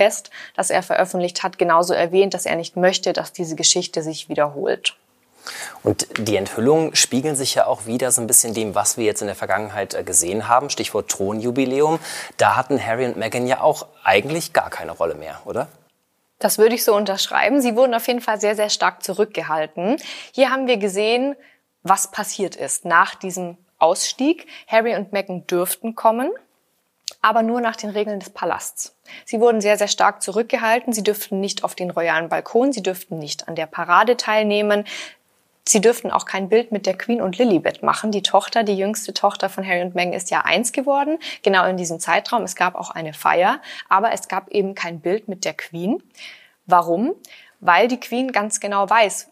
das 0.56 0.70
er 0.70 0.84
veröffentlicht 0.84 1.44
hat, 1.44 1.58
genauso 1.58 1.94
erwähnt, 1.94 2.34
dass 2.34 2.46
er 2.46 2.56
nicht 2.56 2.76
möchte, 2.76 3.14
dass 3.14 3.34
diese 3.34 3.56
Geschichte 3.56 4.04
sich 4.04 4.30
wiederholt. 4.30 4.96
Und 5.84 6.08
die 6.18 6.36
Enthüllungen 6.36 6.96
spiegeln 6.96 7.36
sich 7.36 7.56
ja 7.56 7.68
auch 7.68 7.86
wieder 7.86 8.12
so 8.12 8.22
ein 8.22 8.28
bisschen 8.28 8.54
dem, 8.54 8.76
was 8.76 8.98
wir 8.98 9.06
jetzt 9.06 9.22
in 9.22 9.28
der 9.28 9.36
Vergangenheit 9.36 9.94
äh, 9.94 10.04
gesehen 10.04 10.48
haben. 10.48 10.70
Stichwort 10.70 11.10
Thronjubiläum. 11.10 12.00
Da 12.38 12.56
hatten 12.56 12.84
Harry 12.84 13.06
und 13.06 13.18
Meghan 13.18 13.48
ja 13.48 13.62
auch 13.62 13.86
eigentlich 14.04 14.54
gar 14.54 14.70
keine 14.70 14.92
Rolle 14.92 15.16
mehr, 15.16 15.42
oder? 15.46 15.68
Das 16.40 16.58
würde 16.58 16.76
ich 16.76 16.84
so 16.84 16.96
unterschreiben. 16.96 17.62
Sie 17.62 17.76
wurden 17.76 17.94
auf 17.94 18.08
jeden 18.08 18.22
Fall 18.22 18.40
sehr, 18.40 18.56
sehr 18.56 18.70
stark 18.70 19.04
zurückgehalten. 19.04 19.98
Hier 20.34 20.50
haben 20.50 20.68
wir 20.68 20.78
gesehen, 20.78 21.36
was 21.84 22.12
passiert 22.12 22.56
ist 22.56 22.84
nach 22.86 23.16
diesem 23.16 23.58
Ausstieg. 23.78 24.48
Harry 24.68 24.96
und 24.96 25.14
Meghan 25.14 25.46
dürften 25.48 25.96
kommen 25.96 26.32
aber 27.26 27.42
nur 27.42 27.60
nach 27.60 27.76
den 27.76 27.90
Regeln 27.90 28.20
des 28.20 28.30
Palasts. 28.30 28.96
Sie 29.26 29.40
wurden 29.40 29.60
sehr, 29.60 29.80
sehr 29.80 29.88
stark 29.88 30.22
zurückgehalten. 30.22 30.94
Sie 30.94 31.02
dürften 31.02 31.40
nicht 31.40 31.64
auf 31.64 31.74
den 31.74 31.90
royalen 31.90 32.30
Balkon, 32.30 32.72
sie 32.72 32.84
dürften 32.84 33.18
nicht 33.18 33.48
an 33.48 33.56
der 33.56 33.66
Parade 33.66 34.16
teilnehmen. 34.16 34.86
Sie 35.68 35.82
dürften 35.82 36.12
auch 36.12 36.26
kein 36.26 36.50
Bild 36.50 36.72
mit 36.72 36.86
der 36.86 36.96
Queen 36.96 37.24
und 37.24 37.40
Lilibet 37.40 37.82
machen. 37.82 38.12
Die 38.12 38.22
Tochter, 38.22 38.62
die 38.62 38.78
jüngste 38.78 39.12
Tochter 39.12 39.50
von 39.50 39.66
Harry 39.66 39.82
und 39.82 39.96
Meghan 39.96 40.14
ist 40.14 40.30
ja 40.30 40.42
eins 40.42 40.72
geworden, 40.72 41.18
genau 41.42 41.66
in 41.66 41.78
diesem 41.78 42.00
Zeitraum. 42.00 42.44
Es 42.44 42.56
gab 42.56 42.76
auch 42.76 42.92
eine 42.92 43.14
Feier, 43.14 43.60
aber 43.90 44.12
es 44.12 44.28
gab 44.28 44.50
eben 44.50 44.76
kein 44.76 45.00
Bild 45.00 45.28
mit 45.28 45.46
der 45.46 45.56
Queen. 45.56 46.04
Warum? 46.68 47.16
Weil 47.60 47.88
die 47.88 48.00
Queen 48.00 48.34
ganz 48.34 48.60
genau 48.60 48.88
weiß, 48.88 49.32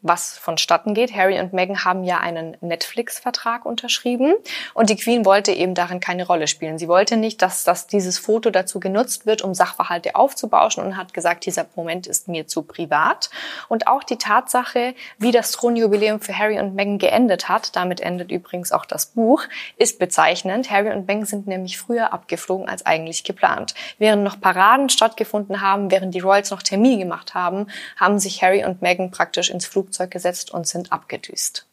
was 0.00 0.38
vonstatten 0.38 0.94
geht. 0.94 1.14
Harry 1.14 1.40
und 1.40 1.52
Meghan 1.52 1.84
haben 1.84 2.04
ja 2.04 2.18
einen 2.18 2.56
Netflix-Vertrag 2.60 3.66
unterschrieben 3.66 4.34
und 4.72 4.90
die 4.90 4.96
Queen 4.96 5.24
wollte 5.24 5.50
eben 5.52 5.74
darin 5.74 5.98
keine 5.98 6.24
Rolle 6.24 6.46
spielen. 6.46 6.78
Sie 6.78 6.86
wollte 6.86 7.16
nicht, 7.16 7.42
dass, 7.42 7.64
dass 7.64 7.88
dieses 7.88 8.18
Foto 8.18 8.50
dazu 8.50 8.78
genutzt 8.78 9.26
wird, 9.26 9.42
um 9.42 9.54
Sachverhalte 9.54 10.14
aufzubauschen 10.14 10.84
und 10.84 10.96
hat 10.96 11.14
gesagt, 11.14 11.46
dieser 11.46 11.66
Moment 11.74 12.06
ist 12.06 12.28
mir 12.28 12.46
zu 12.46 12.62
privat. 12.62 13.28
Und 13.68 13.88
auch 13.88 14.04
die 14.04 14.18
Tatsache, 14.18 14.94
wie 15.18 15.32
das 15.32 15.50
Thronjubiläum 15.50 16.20
für 16.20 16.36
Harry 16.36 16.60
und 16.60 16.76
Meghan 16.76 16.98
geendet 16.98 17.48
hat, 17.48 17.74
damit 17.74 18.00
endet 18.00 18.30
übrigens 18.30 18.70
auch 18.70 18.86
das 18.86 19.06
Buch, 19.06 19.42
ist 19.76 19.98
bezeichnend. 19.98 20.70
Harry 20.70 20.92
und 20.92 21.08
Meghan 21.08 21.26
sind 21.26 21.48
nämlich 21.48 21.76
früher 21.76 22.12
abgeflogen 22.12 22.68
als 22.68 22.86
eigentlich 22.86 23.24
geplant. 23.24 23.74
Während 23.98 24.22
noch 24.22 24.40
Paraden 24.40 24.90
stattgefunden 24.90 25.60
haben, 25.60 25.90
während 25.90 26.14
die 26.14 26.20
Royals 26.20 26.52
noch 26.52 26.62
Termin 26.62 27.00
gemacht 27.00 27.34
haben, 27.34 27.66
haben 27.96 28.20
sich 28.20 28.42
Harry 28.42 28.64
und 28.64 28.80
Meghan 28.80 29.10
praktisch 29.10 29.50
ins 29.50 29.66
Flug 29.66 29.87
Flugzeug 29.88 30.10
gesetzt 30.10 30.50
und 30.50 30.66
sind 30.66 30.92
abgedüst. 30.92 31.64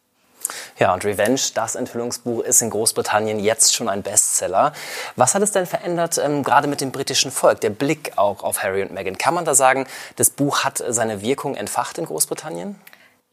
Ja, 0.77 0.93
und 0.93 1.03
Revenge, 1.03 1.41
das 1.55 1.75
Enthüllungsbuch, 1.75 2.41
ist 2.41 2.61
in 2.61 2.69
Großbritannien 2.69 3.39
jetzt 3.39 3.73
schon 3.73 3.89
ein 3.89 4.03
Bestseller. 4.03 4.73
Was 5.15 5.33
hat 5.33 5.41
es 5.41 5.51
denn 5.51 5.65
verändert, 5.65 6.19
ähm, 6.23 6.43
gerade 6.43 6.67
mit 6.67 6.81
dem 6.81 6.91
britischen 6.91 7.31
Volk, 7.31 7.61
der 7.61 7.71
Blick 7.71 8.13
auch 8.17 8.43
auf 8.43 8.61
Harry 8.61 8.83
und 8.83 8.91
Meghan? 8.91 9.17
Kann 9.17 9.33
man 9.33 9.43
da 9.43 9.55
sagen, 9.55 9.87
das 10.17 10.29
Buch 10.29 10.63
hat 10.63 10.83
seine 10.87 11.21
Wirkung 11.21 11.55
entfacht 11.55 11.97
in 11.97 12.05
Großbritannien? 12.05 12.75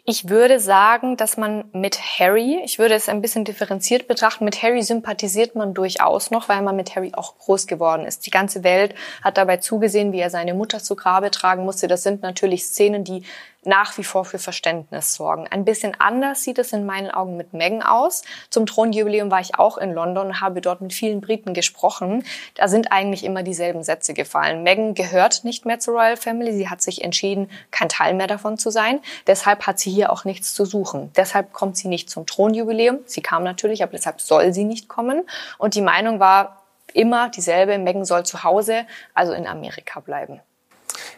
Ich 0.04 0.28
würde 0.28 0.58
sagen, 0.58 1.16
dass 1.16 1.36
man 1.36 1.66
mit 1.72 1.96
Harry, 2.18 2.60
ich 2.64 2.80
würde 2.80 2.94
es 2.94 3.08
ein 3.08 3.22
bisschen 3.22 3.44
differenziert 3.44 4.08
betrachten, 4.08 4.44
mit 4.44 4.60
Harry 4.60 4.82
sympathisiert 4.82 5.54
man 5.54 5.74
durchaus 5.74 6.32
noch, 6.32 6.48
weil 6.48 6.60
man 6.62 6.74
mit 6.74 6.96
Harry 6.96 7.12
auch 7.14 7.38
groß 7.38 7.68
geworden 7.68 8.04
ist. 8.04 8.26
Die 8.26 8.32
ganze 8.32 8.64
Welt 8.64 8.96
hat 9.22 9.36
dabei 9.36 9.58
zugesehen, 9.58 10.10
wie 10.10 10.18
er 10.18 10.30
seine 10.30 10.54
Mutter 10.54 10.80
zu 10.80 10.96
Grabe 10.96 11.30
tragen 11.30 11.64
musste. 11.64 11.86
Das 11.86 12.02
sind 12.02 12.20
natürlich 12.20 12.64
Szenen, 12.64 13.04
die 13.04 13.22
nach 13.64 13.96
wie 13.96 14.04
vor 14.04 14.24
für 14.24 14.38
Verständnis 14.38 15.14
sorgen. 15.14 15.46
Ein 15.48 15.64
bisschen 15.64 15.96
anders 15.98 16.42
sieht 16.42 16.58
es 16.58 16.72
in 16.72 16.84
meinen 16.84 17.10
Augen 17.10 17.36
mit 17.36 17.52
Meghan 17.52 17.82
aus. 17.82 18.22
Zum 18.50 18.66
Thronjubiläum 18.66 19.30
war 19.30 19.40
ich 19.40 19.58
auch 19.58 19.78
in 19.78 19.92
London 19.92 20.28
und 20.28 20.40
habe 20.40 20.60
dort 20.60 20.80
mit 20.80 20.92
vielen 20.92 21.20
Briten 21.20 21.54
gesprochen. 21.54 22.24
Da 22.54 22.68
sind 22.68 22.90
eigentlich 22.90 23.24
immer 23.24 23.42
dieselben 23.42 23.84
Sätze 23.84 24.14
gefallen. 24.14 24.62
Meghan 24.62 24.94
gehört 24.94 25.44
nicht 25.44 25.64
mehr 25.64 25.78
zur 25.78 25.94
Royal 25.94 26.16
Family. 26.16 26.52
Sie 26.52 26.68
hat 26.68 26.82
sich 26.82 27.04
entschieden, 27.04 27.50
kein 27.70 27.88
Teil 27.88 28.14
mehr 28.14 28.26
davon 28.26 28.58
zu 28.58 28.70
sein. 28.70 29.00
Deshalb 29.26 29.66
hat 29.66 29.78
sie 29.78 29.90
hier 29.90 30.10
auch 30.10 30.24
nichts 30.24 30.54
zu 30.54 30.64
suchen. 30.64 31.12
Deshalb 31.16 31.52
kommt 31.52 31.76
sie 31.76 31.88
nicht 31.88 32.10
zum 32.10 32.26
Thronjubiläum. 32.26 32.98
Sie 33.06 33.22
kam 33.22 33.44
natürlich, 33.44 33.82
aber 33.82 33.92
deshalb 33.92 34.20
soll 34.20 34.52
sie 34.52 34.64
nicht 34.64 34.88
kommen. 34.88 35.22
Und 35.58 35.74
die 35.74 35.82
Meinung 35.82 36.18
war 36.18 36.62
immer 36.92 37.28
dieselbe. 37.28 37.78
Meghan 37.78 38.04
soll 38.04 38.24
zu 38.24 38.42
Hause, 38.42 38.86
also 39.14 39.32
in 39.32 39.46
Amerika 39.46 40.00
bleiben. 40.00 40.40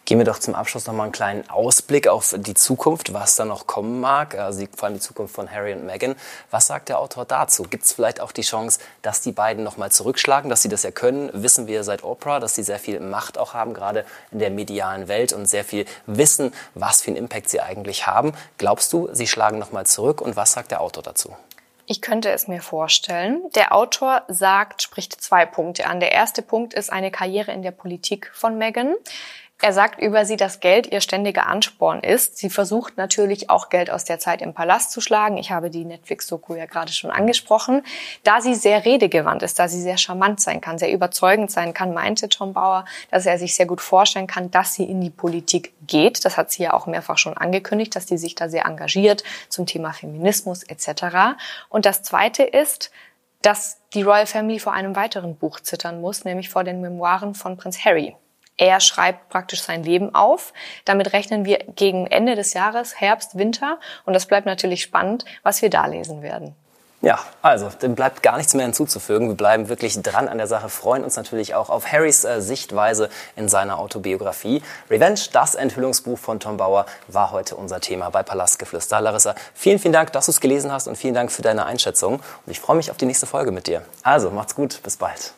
Gehen 0.05 0.18
wir 0.18 0.25
doch 0.25 0.38
zum 0.38 0.55
Abschluss 0.55 0.87
noch 0.87 0.94
mal 0.94 1.05
einen 1.05 1.12
kleinen 1.12 1.49
Ausblick 1.49 2.09
auf 2.09 2.35
die 2.37 2.55
Zukunft, 2.55 3.12
was 3.12 3.37
da 3.37 3.44
noch 3.44 3.66
kommen 3.66 4.01
mag, 4.01 4.37
also 4.37 4.64
vor 4.77 4.87
allem 4.87 4.94
die 4.94 5.01
Zukunft 5.01 5.35
von 5.35 5.51
Harry 5.51 5.73
und 5.73 5.87
Meghan. 5.87 6.14
Was 6.51 6.66
sagt 6.66 6.88
der 6.88 6.99
Autor 6.99 7.25
dazu? 7.25 7.64
Gibt 7.64 7.85
es 7.85 7.92
vielleicht 7.92 8.20
auch 8.20 8.33
die 8.33 8.42
Chance, 8.42 8.81
dass 9.03 9.20
die 9.20 9.33
beiden 9.33 9.64
noch 9.64 9.77
mal 9.77 9.90
zurückschlagen, 9.90 10.51
dass 10.51 10.62
sie 10.62 10.68
das 10.68 10.83
ja 10.83 10.90
können? 10.90 11.31
Wissen 11.33 11.66
wir 11.66 11.85
seit 11.85 12.05
Oprah, 12.05 12.40
dass 12.40 12.55
sie 12.55 12.62
sehr 12.62 12.79
viel 12.79 13.01
Macht 13.01 13.38
auch 13.38 13.55
haben, 13.55 13.75
gerade 13.75 14.05
in 14.31 14.38
der 14.38 14.51
medialen 14.51 15.09
Welt 15.09 15.33
und 15.33 15.47
sehr 15.47 15.64
viel 15.64 15.87
wissen, 16.07 16.53
was 16.75 17.03
für 17.03 17.11
einen 17.11 17.16
Impact 17.16 17.49
sie 17.49 17.61
eigentlich 17.61 18.07
haben. 18.07 18.33
Glaubst 18.59 18.92
du, 18.92 19.09
sie 19.12 19.27
schlagen 19.27 19.59
noch 19.59 19.73
mal 19.73 19.87
zurück 19.87 20.20
und 20.20 20.37
was 20.37 20.53
sagt 20.53 20.70
der 20.70 20.81
Autor 20.81 21.03
dazu? 21.03 21.35
Ich 21.87 22.01
könnte 22.01 22.31
es 22.31 22.49
mir 22.49 22.62
vorstellen. 22.62 23.42
Der 23.55 23.75
Autor 23.75 24.23
sagt, 24.29 24.81
spricht 24.81 25.20
zwei 25.20 25.44
Punkte 25.44 25.87
an. 25.87 26.01
Der 26.01 26.12
erste 26.12 26.40
Punkt 26.40 26.73
ist 26.73 26.90
eine 26.90 27.11
Karriere 27.11 27.53
in 27.53 27.62
der 27.62 27.73
Politik 27.73 28.31
von 28.33 28.57
Meghan. 28.57 28.94
Er 29.62 29.73
sagt 29.73 30.03
über 30.03 30.27
sie, 30.27 30.37
dass 30.37 30.59
Geld 30.59 30.88
ihr 30.93 31.01
ständiger 31.01 31.47
Ansporn 31.47 32.01
ist. 32.01 32.37
Sie 32.37 32.51
versucht 32.51 32.97
natürlich 32.97 33.51
auch 33.51 33.69
Geld 33.69 33.88
aus 33.88 34.05
der 34.05 34.19
Zeit 34.19 34.43
im 34.43 34.53
Palast 34.53 34.90
zu 34.90 35.01
schlagen. 35.01 35.38
Ich 35.38 35.53
habe 35.53 35.71
die 35.71 35.85
Netflix-Doku 35.85 36.57
ja 36.57 36.67
gerade 36.67 36.93
schon 36.93 37.11
angesprochen. 37.11 37.83
Da 38.25 38.40
sie 38.40 38.55
sehr 38.55 38.85
redegewandt 38.85 39.43
ist, 39.43 39.59
da 39.59 39.69
sie 39.69 39.81
sehr 39.81 39.97
charmant 39.97 40.40
sein 40.40 40.61
kann, 40.61 40.79
sehr 40.79 40.93
überzeugend 40.93 41.53
sein 41.53 41.73
kann, 41.73 41.95
meinte 41.95 42.29
Tom 42.29 42.53
Bauer, 42.53 42.85
dass 43.11 43.27
er 43.27 43.38
sich 43.38 43.55
sehr 43.55 43.67
gut 43.67 43.81
vorstellen 43.81 44.27
kann, 44.27 44.51
dass 44.51 44.75
sie 44.75 44.85
in 44.85 45.01
die 45.01 45.11
Politik 45.11 45.73
geht. 45.87 46.25
Das 46.25 46.37
hat 46.37 46.51
sie 46.51 46.64
ja 46.64 46.73
auch 46.73 46.87
mehrfach 46.87 47.17
schon 47.17 47.37
angekündigt, 47.37 47.95
dass 47.95 48.09
sie 48.09 48.19
sich 48.19 48.35
da 48.35 48.49
sehr 48.49 48.67
engagiert 48.67 49.23
zum 49.49 49.67
Thema 49.67 49.93
Feminismus 49.93 50.64
etc. 50.64 51.37
Und 51.69 51.87
das 51.87 52.03
Zweite 52.03 52.43
ist, 52.43 52.90
dass 53.40 53.79
die 53.95 54.03
Royal 54.03 54.27
Family 54.27 54.59
vor 54.59 54.73
einem 54.73 54.97
weiteren 54.97 55.37
Buch 55.37 55.61
zittern 55.61 56.01
muss, 56.01 56.25
nämlich 56.25 56.49
vor 56.49 56.64
den 56.64 56.81
Memoiren 56.81 57.35
von 57.35 57.57
Prinz 57.57 57.85
Harry. 57.85 58.17
Er 58.57 58.81
schreibt 58.81 59.29
praktisch 59.29 59.62
sein 59.62 59.83
Leben 59.83 60.14
auf. 60.14 60.53
Damit 60.85 61.12
rechnen 61.12 61.45
wir 61.45 61.59
gegen 61.75 62.07
Ende 62.07 62.37
des 62.37 62.55
Jahres, 62.55 63.01
Herbst, 63.01 63.37
Winter. 63.37 63.79
Und 64.05 64.14
das 64.14 64.27
bleibt 64.27 64.47
natürlich 64.47 64.83
spannend, 64.83 65.25
was 65.43 65.62
wir 65.62 65.71
da 65.71 65.87
lesen 65.87 66.23
werden. 66.23 66.55
Ja, 67.05 67.19
also, 67.43 67.69
dem 67.69 67.95
bleibt 67.95 68.23
gar 68.23 68.38
nichts 68.38 68.55
mehr 68.55 68.64
hinzuzufügen. 68.64 69.29
Wir 69.29 69.35
bleiben 69.35 69.69
wirklich 69.69 70.01
dran 70.01 70.27
an 70.27 70.38
der 70.38 70.47
Sache, 70.47 70.71
freuen 70.71 71.05
uns 71.05 71.17
natürlich 71.17 71.55
auch 71.55 71.69
auf 71.69 71.93
Harrys 71.93 72.25
äh, 72.25 72.40
Sichtweise 72.40 73.11
in 73.37 73.47
seiner 73.51 73.79
Autobiografie. 73.79 74.62
Revenge, 74.88 75.21
das 75.33 75.55
Enthüllungsbuch 75.55 76.19
von 76.19 76.40
Tom 76.40 76.57
Bauer, 76.57 76.87
war 77.09 77.31
heute 77.31 77.57
unser 77.57 77.81
Thema 77.81 78.09
bei 78.09 78.23
Palastgeflüster. 78.23 79.03
Larissa, 79.03 79.35
vielen, 79.53 79.79
vielen 79.79 79.93
Dank, 79.93 80.12
dass 80.12 80.27
du 80.27 80.31
es 80.31 80.40
gelesen 80.40 80.73
hast 80.73 80.88
und 80.88 80.97
vielen 80.97 81.12
Dank 81.12 81.31
für 81.31 81.43
deine 81.43 81.67
Einschätzung. 81.67 82.14
Und 82.14 82.51
ich 82.51 82.59
freue 82.59 82.77
mich 82.77 82.90
auf 82.90 82.97
die 82.97 83.07
nächste 83.07 83.27
Folge 83.27 83.53
mit 83.53 83.67
dir. 83.67 83.83
Also, 84.03 84.31
macht's 84.31 84.55
gut, 84.55 84.83
bis 84.83 84.97
bald. 84.97 85.35